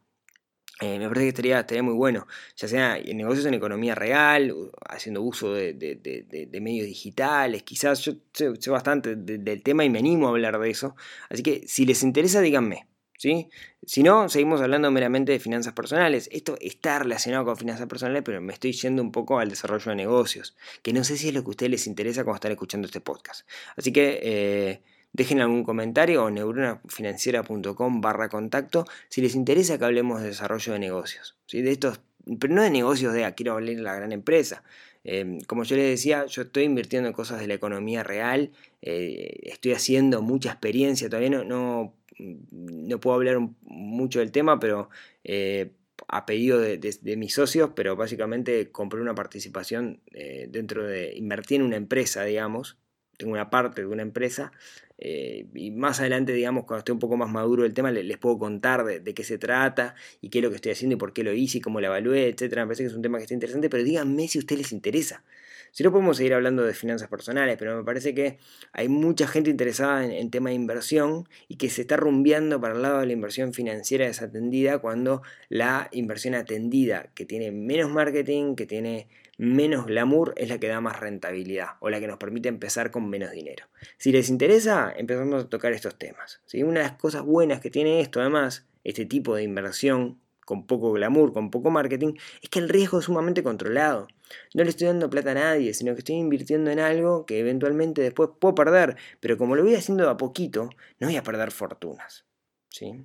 Eh, 0.81 0.99
me 0.99 1.07
parece 1.07 1.31
que 1.31 1.49
estaría, 1.49 1.83
muy 1.83 1.93
bueno, 1.93 2.27
ya 2.57 2.67
sea 2.67 2.97
en 2.97 3.15
negocios 3.15 3.45
en 3.45 3.53
economía 3.53 3.95
real, 3.95 4.53
haciendo 4.89 5.21
uso 5.21 5.53
de, 5.53 6.49
medios 6.61 6.85
digitales, 6.85 7.63
quizás 7.63 8.01
yo 8.01 8.13
sé, 8.33 8.69
bastante 8.69 9.15
del 9.15 9.63
tema 9.63 9.85
y 9.85 9.89
me 9.89 9.99
animo 9.99 10.27
a 10.27 10.31
hablar 10.31 10.59
de 10.59 10.69
eso, 10.69 10.95
así 11.29 11.43
que 11.43 11.63
si 11.65 11.85
les 11.85 12.03
interesa 12.03 12.41
díganme, 12.41 12.87
¿sí? 13.17 13.49
Si 13.85 14.03
no, 14.03 14.27
seguimos 14.27 14.59
hablando 14.59 14.91
meramente 14.91 15.31
de 15.31 15.39
finanzas 15.39 15.73
personales. 15.73 16.27
Esto 16.31 16.57
está 16.59 16.99
relacionado 16.99 17.45
con 17.45 17.55
finanzas 17.55 17.87
personales, 17.87 18.23
pero 18.25 18.41
me 18.41 18.51
estoy 18.51 18.73
yendo 18.73 19.01
un 19.01 19.11
poco 19.11 19.39
al 19.39 19.49
desarrollo 19.49 19.91
de 19.91 19.95
negocios, 19.95 20.57
que 20.81 20.91
no 20.91 21.03
sé 21.03 21.17
si 21.17 21.29
es 21.29 21.33
lo 21.33 21.43
que 21.43 21.47
a 21.47 21.51
ustedes 21.51 21.71
les 21.71 21.87
interesa 21.87 22.23
cuando 22.23 22.35
están 22.37 22.51
escuchando 22.51 22.87
este 22.87 22.99
podcast. 23.01 23.47
Así 23.77 23.93
que... 23.93 24.19
Eh, 24.21 24.81
Dejen 25.15 25.39
algún 25.39 25.63
comentario 25.63 26.25
o 26.25 26.29
neuronafinanciera.com 26.29 28.01
barra 28.01 28.27
contacto 28.27 28.85
si 29.07 29.21
les 29.21 29.33
interesa 29.33 29.77
que 29.77 29.85
hablemos 29.85 30.21
de 30.21 30.27
desarrollo 30.27 30.73
de 30.73 30.79
negocios. 30.79 31.37
¿sí? 31.45 31.61
De 31.61 31.71
estos, 31.71 32.01
pero 32.37 32.53
no 32.53 32.61
de 32.61 32.69
negocios 32.69 33.13
de, 33.13 33.23
ah, 33.23 33.31
quiero 33.31 33.53
hablar 33.53 33.77
de 33.77 33.81
la 33.81 33.95
gran 33.95 34.11
empresa. 34.11 34.61
Em, 35.05 35.39
como 35.41 35.63
yo 35.63 35.77
les 35.77 35.89
decía, 35.89 36.25
yo 36.25 36.41
estoy 36.41 36.63
invirtiendo 36.63 37.07
en 37.07 37.13
cosas 37.13 37.39
de 37.39 37.47
la 37.47 37.53
economía 37.53 38.03
real, 38.03 38.51
eh, 38.81 39.39
estoy 39.43 39.71
haciendo 39.71 40.21
mucha 40.21 40.49
experiencia, 40.49 41.07
todavía 41.07 41.29
no, 41.29 41.93
no, 42.17 42.99
puedo 42.99 43.15
hablar 43.15 43.37
mucho 43.61 44.19
del 44.19 44.33
tema, 44.33 44.59
pero 44.59 44.89
eh, 45.23 45.71
a 46.09 46.25
pedido 46.25 46.59
de, 46.59 47.15
mis 47.15 47.33
socios, 47.33 47.69
pero 47.73 47.95
básicamente 47.95 48.69
compré 48.69 48.99
una 48.99 49.15
participación 49.15 50.01
eh, 50.11 50.47
dentro 50.49 50.85
de, 50.85 51.13
invertí 51.15 51.55
en 51.55 51.61
una 51.61 51.77
empresa, 51.77 52.25
digamos, 52.25 52.77
tengo 53.17 53.33
una 53.33 53.49
parte 53.49 53.81
de 53.81 53.87
una 53.87 54.01
empresa 54.01 54.51
eh, 54.97 55.47
y 55.53 55.71
más 55.71 55.99
adelante, 55.99 56.31
digamos, 56.31 56.63
cuando 56.65 56.79
esté 56.79 56.91
un 56.91 56.99
poco 56.99 57.17
más 57.17 57.29
maduro 57.29 57.65
el 57.65 57.73
tema, 57.73 57.91
les, 57.91 58.17
puedo 58.17 58.39
contar 58.39 58.85
de, 58.85 59.13
qué 59.13 59.23
se 59.23 59.37
trata 59.37 59.95
y 60.21 60.29
qué 60.29 60.39
es 60.39 60.43
lo 60.43 60.49
que 60.49 60.55
estoy 60.55 60.71
haciendo 60.71 60.95
y 60.95 60.97
por 60.97 61.13
qué 61.13 61.23
lo 61.23 61.33
hice 61.33 61.57
y 61.57 61.61
cómo 61.61 61.81
lo 61.81 61.87
evalué, 61.87 62.29
etcétera. 62.29 62.63
Me 62.63 62.69
parece 62.69 62.83
que 62.83 62.87
es 62.87 62.95
un 62.95 63.01
tema 63.01 63.17
que 63.17 63.23
está 63.23 63.33
interesante, 63.33 63.69
pero 63.69 63.83
díganme 63.83 64.27
si 64.27 64.37
a 64.37 64.39
ustedes 64.39 64.61
les 64.61 64.71
interesa. 64.71 65.23
Si 65.71 65.83
no, 65.83 65.91
podemos 65.91 66.15
seguir 66.15 66.33
hablando 66.33 66.63
de 66.63 66.73
finanzas 66.73 67.09
personales, 67.09 67.57
pero 67.59 67.75
me 67.75 67.83
parece 67.83 68.15
que 68.15 68.37
hay 68.71 68.87
mucha 68.87 69.27
gente 69.27 69.49
interesada 69.49 70.05
en 70.05 70.11
el 70.11 70.29
tema 70.29 70.49
de 70.49 70.55
inversión 70.55 71.27
y 71.49 71.57
que 71.57 71.69
se 71.69 71.81
está 71.81 71.97
rumbeando 71.97 72.61
para 72.61 72.75
el 72.75 72.81
lado 72.81 73.01
de 73.01 73.07
la 73.07 73.11
inversión 73.11 73.51
financiera 73.51 74.05
desatendida 74.05 74.79
cuando 74.79 75.21
la 75.49 75.89
inversión 75.91 76.33
atendida, 76.33 77.09
que 77.13 77.25
tiene 77.25 77.51
menos 77.51 77.91
marketing, 77.91 78.55
que 78.55 78.65
tiene 78.65 79.09
menos 79.37 79.85
glamour 79.85 80.33
es 80.37 80.49
la 80.49 80.59
que 80.59 80.67
da 80.67 80.81
más 80.81 80.99
rentabilidad 80.99 81.71
o 81.79 81.89
la 81.89 81.99
que 81.99 82.07
nos 82.07 82.17
permite 82.17 82.49
empezar 82.49 82.91
con 82.91 83.09
menos 83.09 83.31
dinero. 83.31 83.65
Si 83.97 84.11
les 84.11 84.29
interesa, 84.29 84.93
empezamos 84.95 85.43
a 85.43 85.49
tocar 85.49 85.73
estos 85.73 85.97
temas. 85.97 86.41
Una 86.53 86.81
de 86.81 86.87
las 86.87 86.97
cosas 86.97 87.23
buenas 87.23 87.59
que 87.59 87.69
tiene 87.69 87.99
esto, 88.01 88.21
además, 88.21 88.65
este 88.83 89.05
tipo 89.05 89.35
de 89.35 89.43
inversión 89.43 90.19
con 90.45 90.67
poco 90.67 90.91
glamour, 90.93 91.33
con 91.33 91.49
poco 91.49 91.71
marketing, 91.71 92.13
es 92.41 92.49
que 92.49 92.59
el 92.59 92.69
riesgo 92.69 92.99
es 92.99 93.05
sumamente 93.05 93.43
controlado. 93.43 94.07
No 94.53 94.63
le 94.63 94.69
estoy 94.69 94.87
dando 94.87 95.09
plata 95.09 95.31
a 95.31 95.35
nadie, 95.35 95.73
sino 95.73 95.93
que 95.93 95.99
estoy 95.99 96.15
invirtiendo 96.15 96.71
en 96.71 96.79
algo 96.79 97.25
que 97.25 97.39
eventualmente 97.39 98.01
después 98.01 98.29
puedo 98.39 98.55
perder, 98.55 98.95
pero 99.19 99.37
como 99.37 99.55
lo 99.55 99.63
voy 99.63 99.75
haciendo 99.75 100.09
a 100.09 100.17
poquito, 100.17 100.69
no 100.99 101.07
voy 101.07 101.17
a 101.17 101.23
perder 101.23 101.51
fortunas. 101.51 102.25
¿sí? 102.69 103.03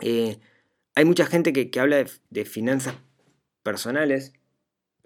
Eh, 0.00 0.38
hay 0.94 1.04
mucha 1.04 1.26
gente 1.26 1.52
que, 1.52 1.80
habla 1.80 2.04
de 2.30 2.44
finanzas 2.44 2.94
personales 3.62 4.32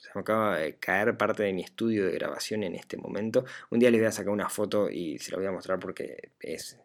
se 0.03 0.11
me 0.17 0.23
acaba 0.23 0.59
de 0.59 0.75
caer 0.75 1.17
parte 1.17 1.45
de 1.45 1.53
mi 1.53 1.63
estudio 1.63 2.07
de 2.07 2.13
grabación 2.13 2.65
en 2.65 2.75
este 2.75 2.97
momento. 2.97 3.45
Un 3.71 3.79
día 3.79 3.89
les 3.89 4.01
voy 4.01 4.09
a 4.09 4.13
sacar 4.13 4.33
una 4.33 4.49
foto 4.49 4.91
y 4.91 5.19
se 5.21 5.31
la 5.31 5.39
voy 5.39 5.47
a 5.47 5.53
mostrar 5.53 5.79
porque 5.79 6.31
es, 6.41 6.77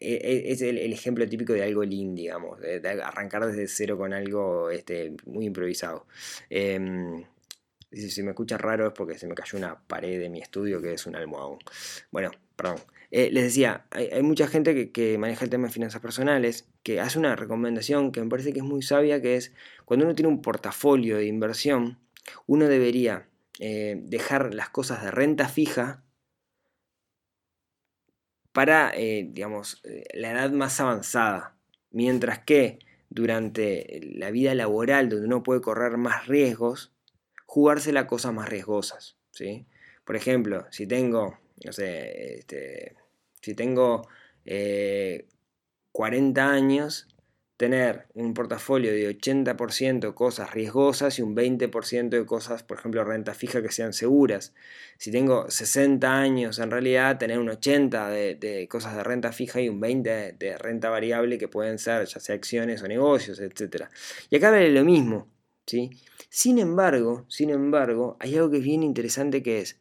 e, 0.00 0.14
e, 0.14 0.50
es 0.50 0.60
el, 0.60 0.78
ejemplo 0.92 1.28
típico 1.28 1.52
de 1.52 1.62
algo 1.62 1.84
lean, 1.84 2.16
digamos, 2.16 2.60
de, 2.60 2.80
arrancar 3.00 3.46
desde 3.46 3.68
cero 3.68 3.96
con 3.96 4.12
algo 4.12 4.70
este, 4.70 5.14
muy 5.24 5.46
improvisado. 5.46 6.08
Eh, 6.50 7.24
si, 7.92 8.22
me 8.24 8.30
escucha 8.30 8.58
raro 8.58 8.88
es 8.88 8.92
porque 8.92 9.16
se 9.18 9.28
me 9.28 9.36
cayó 9.36 9.56
una 9.56 9.78
pared 9.78 10.18
de 10.18 10.28
mi 10.28 10.40
estudio 10.40 10.82
que 10.82 10.94
es 10.94 11.06
un 11.06 11.14
almohadón. 11.14 11.58
Bueno, 12.10 12.32
perdón. 12.56 12.78
Eh, 13.12 13.30
les 13.30 13.44
decía, 13.44 13.86
hay, 13.90 14.22
mucha 14.22 14.48
gente 14.48 14.74
que, 14.74 14.90
que, 14.90 15.16
maneja 15.16 15.44
el 15.44 15.50
tema 15.50 15.68
de 15.68 15.72
finanzas 15.72 16.00
personales 16.00 16.66
que 16.82 16.98
hace 16.98 17.20
una 17.20 17.36
recomendación 17.36 18.10
que 18.10 18.20
me 18.20 18.28
parece 18.28 18.52
que 18.52 18.58
es 18.60 18.64
muy 18.64 18.82
sabia, 18.82 19.22
que 19.22 19.36
es 19.36 19.52
cuando 19.84 20.06
uno 20.06 20.14
tiene 20.16 20.28
un 20.28 20.42
portafolio 20.42 21.18
de 21.18 21.26
inversión, 21.26 21.98
uno 22.46 22.68
debería 22.68 23.28
eh, 23.58 24.00
dejar 24.04 24.54
las 24.54 24.70
cosas 24.70 25.02
de 25.02 25.10
renta 25.10 25.48
fija 25.48 26.02
para, 28.52 28.92
eh, 28.94 29.28
digamos, 29.30 29.80
eh, 29.84 30.04
la 30.14 30.32
edad 30.32 30.50
más 30.50 30.80
avanzada, 30.80 31.56
mientras 31.90 32.40
que 32.40 32.78
durante 33.08 34.00
la 34.14 34.30
vida 34.30 34.54
laboral, 34.54 35.08
donde 35.08 35.26
uno 35.26 35.42
puede 35.42 35.60
correr 35.60 35.96
más 35.96 36.26
riesgos, 36.26 36.92
jugársela 37.46 38.00
a 38.00 38.06
cosas 38.06 38.32
más 38.32 38.48
riesgosas, 38.48 39.16
¿sí? 39.30 39.66
Por 40.04 40.16
ejemplo, 40.16 40.66
si 40.70 40.86
tengo, 40.86 41.38
no 41.64 41.72
sé, 41.72 42.38
este, 42.38 42.96
si 43.40 43.54
tengo 43.54 44.08
40 45.92 46.50
años, 46.50 47.11
tener 47.62 48.06
un 48.14 48.34
portafolio 48.34 48.90
de 48.90 49.08
80% 49.16 50.14
cosas 50.14 50.52
riesgosas 50.52 51.20
y 51.20 51.22
un 51.22 51.36
20% 51.36 52.08
de 52.08 52.26
cosas, 52.26 52.64
por 52.64 52.76
ejemplo, 52.76 53.04
renta 53.04 53.34
fija 53.34 53.62
que 53.62 53.70
sean 53.70 53.92
seguras. 53.92 54.52
Si 54.98 55.12
tengo 55.12 55.48
60 55.48 56.12
años, 56.12 56.58
en 56.58 56.72
realidad, 56.72 57.18
tener 57.18 57.38
un 57.38 57.46
80% 57.46 58.38
de, 58.40 58.66
cosas 58.68 58.96
de 58.96 59.04
renta 59.04 59.30
fija 59.30 59.60
y 59.60 59.68
un 59.68 59.80
20% 59.80 60.38
de 60.38 60.58
renta 60.58 60.90
variable 60.90 61.38
que 61.38 61.46
pueden 61.46 61.78
ser 61.78 62.04
ya 62.06 62.18
sea 62.18 62.34
acciones 62.34 62.82
o 62.82 62.88
negocios, 62.88 63.38
etc. 63.38 63.84
Y 64.28 64.34
acá 64.34 64.50
vale 64.50 64.72
lo 64.72 64.84
mismo. 64.84 65.28
¿sí? 65.64 65.90
Sin 66.30 66.58
embargo, 66.58 67.26
sin 67.28 67.50
embargo, 67.50 68.16
hay 68.18 68.34
algo 68.34 68.50
que 68.50 68.56
es 68.56 68.64
bien 68.64 68.82
interesante 68.82 69.40
que 69.40 69.60
es, 69.60 69.78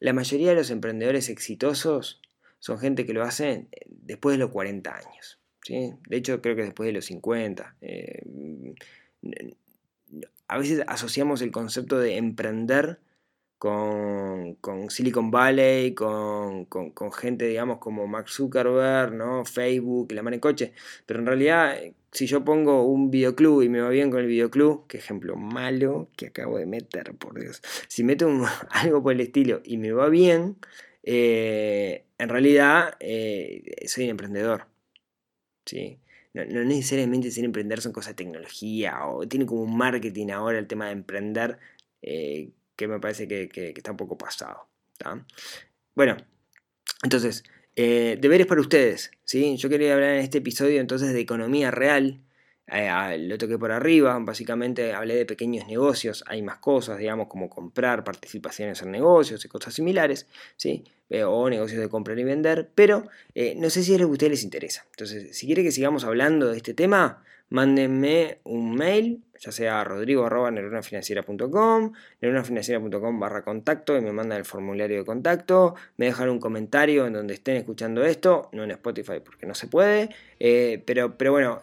la 0.00 0.12
mayoría 0.12 0.48
de 0.48 0.56
los 0.56 0.72
emprendedores 0.72 1.28
exitosos 1.28 2.20
son 2.58 2.80
gente 2.80 3.06
que 3.06 3.12
lo 3.12 3.22
hace 3.22 3.68
después 3.86 4.34
de 4.34 4.38
los 4.38 4.50
40 4.50 4.92
años. 4.92 5.38
De 5.68 6.16
hecho, 6.16 6.40
creo 6.42 6.56
que 6.56 6.62
después 6.62 6.86
de 6.86 6.92
los 6.92 7.04
50. 7.06 7.76
Eh, 7.80 8.22
a 10.48 10.58
veces 10.58 10.82
asociamos 10.86 11.40
el 11.42 11.50
concepto 11.50 11.98
de 11.98 12.16
emprender 12.16 12.98
con, 13.58 14.90
Silicon 14.90 15.30
Valley, 15.30 15.94
con, 15.94 16.66
gente, 17.12 17.46
digamos, 17.46 17.78
como 17.78 18.08
Mark 18.08 18.28
Zuckerberg, 18.28 19.12
¿no? 19.12 19.44
Facebook, 19.44 20.10
la 20.12 20.22
mano 20.24 20.40
coche. 20.40 20.72
Pero 21.06 21.20
en 21.20 21.26
realidad, 21.26 21.78
si 22.10 22.26
yo 22.26 22.44
pongo 22.44 22.84
un 22.84 23.12
videoclub 23.12 23.62
y 23.62 23.68
me 23.68 23.80
va 23.80 23.88
bien 23.90 24.10
con 24.10 24.18
el 24.18 24.26
videoclub, 24.26 24.88
qué 24.88 24.98
ejemplo 24.98 25.36
malo 25.36 26.08
que 26.16 26.26
acabo 26.26 26.58
de 26.58 26.66
meter, 26.66 27.14
por 27.14 27.38
Dios. 27.40 27.62
Si 27.86 28.02
meto 28.02 28.28
algo 28.70 29.00
por 29.00 29.12
el 29.12 29.20
estilo 29.20 29.62
y 29.64 29.78
me 29.78 29.92
va 29.92 30.08
bien, 30.08 30.56
eh, 31.04 32.04
en 32.18 32.28
realidad 32.28 32.96
eh, 32.98 33.62
soy 33.86 34.04
un 34.04 34.10
emprendedor. 34.10 34.71
¿Sí? 35.66 35.98
No, 36.34 36.44
necesariamente 36.44 37.30
ser 37.30 37.44
emprender 37.44 37.80
son 37.80 37.92
cosas 37.92 38.12
de 38.12 38.24
tecnología 38.24 39.06
o 39.06 39.28
tiene 39.28 39.44
como 39.44 39.62
un 39.62 39.76
marketing 39.76 40.28
ahora 40.30 40.58
el 40.58 40.66
tema 40.66 40.86
de 40.86 40.92
emprender 40.92 41.58
eh, 42.00 42.50
que 42.74 42.88
me 42.88 42.98
parece 43.00 43.28
que, 43.28 43.74
está 43.76 43.90
un 43.90 43.98
poco 43.98 44.16
pasado. 44.16 44.66
Bueno, 45.94 46.16
entonces, 47.02 47.44
eh, 47.76 48.16
deberes 48.20 48.46
para 48.46 48.60
ustedes. 48.60 49.10
¿sí? 49.24 49.56
Yo 49.56 49.68
quería 49.68 49.94
hablar 49.94 50.14
en 50.14 50.20
este 50.20 50.38
episodio 50.38 50.80
entonces 50.80 51.12
de 51.12 51.20
economía 51.20 51.70
real 51.70 52.22
eh, 52.74 53.18
lo 53.18 53.36
toqué 53.36 53.58
por 53.58 53.70
arriba, 53.70 54.18
básicamente 54.20 54.94
hablé 54.94 55.14
de 55.14 55.26
pequeños 55.26 55.66
negocios, 55.66 56.24
hay 56.26 56.42
más 56.42 56.58
cosas, 56.58 56.98
digamos, 56.98 57.28
como 57.28 57.50
comprar 57.50 58.02
participaciones 58.02 58.80
en 58.82 58.90
negocios 58.90 59.44
y 59.44 59.48
cosas 59.48 59.74
similares, 59.74 60.26
¿sí? 60.56 60.84
Eh, 61.10 61.24
o 61.24 61.50
negocios 61.50 61.80
de 61.80 61.90
comprar 61.90 62.18
y 62.18 62.24
vender, 62.24 62.70
pero 62.74 63.06
eh, 63.34 63.54
no 63.56 63.68
sé 63.68 63.82
si 63.82 63.94
a 63.94 64.06
ustedes 64.06 64.30
les 64.30 64.44
interesa. 64.44 64.86
Entonces, 64.90 65.36
si 65.36 65.46
quiere 65.46 65.62
que 65.62 65.70
sigamos 65.70 66.04
hablando 66.04 66.50
de 66.50 66.56
este 66.56 66.72
tema, 66.72 67.22
mándenme 67.52 68.40
un 68.44 68.74
mail, 68.74 69.22
ya 69.38 69.52
sea 69.52 69.82
a 69.82 69.84
rodrigo.neuronafinanciera.com, 69.84 71.92
neuronafinanciera.com 72.22 73.20
barra 73.20 73.44
contacto 73.44 73.98
y 73.98 74.00
me 74.00 74.10
mandan 74.10 74.38
el 74.38 74.46
formulario 74.46 74.96
de 74.96 75.04
contacto, 75.04 75.74
me 75.98 76.06
dejan 76.06 76.30
un 76.30 76.40
comentario 76.40 77.06
en 77.06 77.12
donde 77.12 77.34
estén 77.34 77.56
escuchando 77.56 78.02
esto, 78.04 78.48
no 78.52 78.64
en 78.64 78.70
Spotify 78.70 79.20
porque 79.22 79.44
no 79.44 79.54
se 79.54 79.66
puede, 79.66 80.08
eh, 80.40 80.82
pero, 80.86 81.18
pero 81.18 81.32
bueno, 81.32 81.60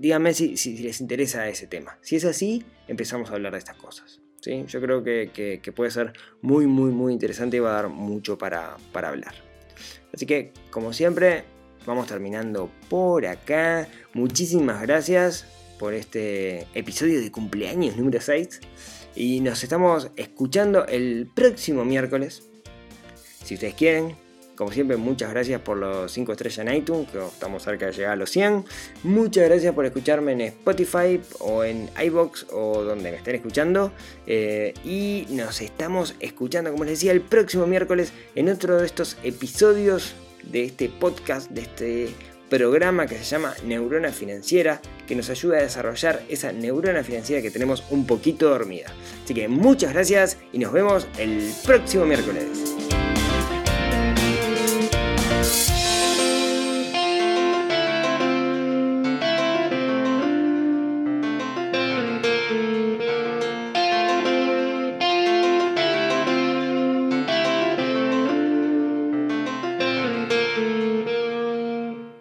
díganme 0.00 0.32
si, 0.32 0.56
les 0.78 1.02
interesa 1.02 1.46
ese 1.48 1.66
tema. 1.66 1.98
Si 2.00 2.16
es 2.16 2.24
así, 2.24 2.64
empezamos 2.88 3.30
a 3.30 3.34
hablar 3.34 3.52
de 3.52 3.58
estas 3.58 3.76
cosas. 3.76 4.22
¿sí? 4.40 4.64
Yo 4.68 4.80
creo 4.80 5.04
que, 5.04 5.60
puede 5.76 5.90
ser 5.90 6.14
muy, 6.40 6.66
muy, 6.66 6.92
muy 6.92 7.12
interesante 7.12 7.58
y 7.58 7.60
va 7.60 7.72
a 7.72 7.82
dar 7.82 7.90
mucho 7.90 8.38
para, 8.38 8.78
para 8.92 9.10
hablar. 9.10 9.34
Así 10.14 10.24
que, 10.24 10.54
como 10.70 10.94
siempre, 10.94 11.44
vamos 11.86 12.06
terminando 12.06 12.70
por 12.88 13.26
acá. 13.26 13.88
Muchísimas 14.14 14.82
gracias 14.82 15.46
por 15.78 15.94
este 15.94 16.66
episodio 16.74 17.20
de 17.20 17.30
cumpleaños 17.30 17.96
número 17.96 18.20
6. 18.20 18.60
Y 19.14 19.40
nos 19.40 19.62
estamos 19.62 20.10
escuchando 20.16 20.86
el 20.86 21.28
próximo 21.34 21.84
miércoles. 21.84 22.42
Si 23.44 23.54
ustedes 23.54 23.74
quieren, 23.74 24.14
como 24.58 24.72
siempre, 24.72 24.96
muchas 24.96 25.30
gracias 25.30 25.60
por 25.60 25.76
los 25.76 26.10
5 26.10 26.32
estrellas 26.32 26.58
en 26.58 26.74
iTunes, 26.74 27.08
que 27.10 27.24
estamos 27.24 27.62
cerca 27.62 27.86
de 27.86 27.92
llegar 27.92 28.12
a 28.12 28.16
los 28.16 28.28
100. 28.30 28.64
Muchas 29.04 29.48
gracias 29.48 29.72
por 29.72 29.86
escucharme 29.86 30.32
en 30.32 30.40
Spotify 30.40 31.20
o 31.38 31.62
en 31.62 31.88
iBox 32.04 32.46
o 32.50 32.82
donde 32.82 33.12
me 33.12 33.18
estén 33.18 33.36
escuchando. 33.36 33.92
Eh, 34.26 34.74
y 34.84 35.26
nos 35.30 35.60
estamos 35.60 36.16
escuchando, 36.18 36.72
como 36.72 36.82
les 36.82 36.94
decía, 36.94 37.12
el 37.12 37.20
próximo 37.20 37.68
miércoles 37.68 38.12
en 38.34 38.48
otro 38.48 38.78
de 38.78 38.86
estos 38.86 39.16
episodios 39.22 40.14
de 40.50 40.64
este 40.64 40.88
podcast, 40.88 41.50
de 41.50 41.60
este 41.62 42.08
programa 42.48 43.06
que 43.06 43.18
se 43.18 43.24
llama 43.24 43.54
Neurona 43.64 44.10
Financiera, 44.10 44.80
que 45.06 45.14
nos 45.14 45.30
ayuda 45.30 45.58
a 45.58 45.62
desarrollar 45.62 46.22
esa 46.28 46.52
neurona 46.52 47.04
financiera 47.04 47.42
que 47.42 47.50
tenemos 47.50 47.84
un 47.90 48.06
poquito 48.06 48.48
dormida. 48.48 48.92
Así 49.24 49.34
que 49.34 49.48
muchas 49.48 49.92
gracias 49.92 50.38
y 50.52 50.58
nos 50.58 50.72
vemos 50.72 51.06
el 51.18 51.52
próximo 51.64 52.04
miércoles. 52.06 52.77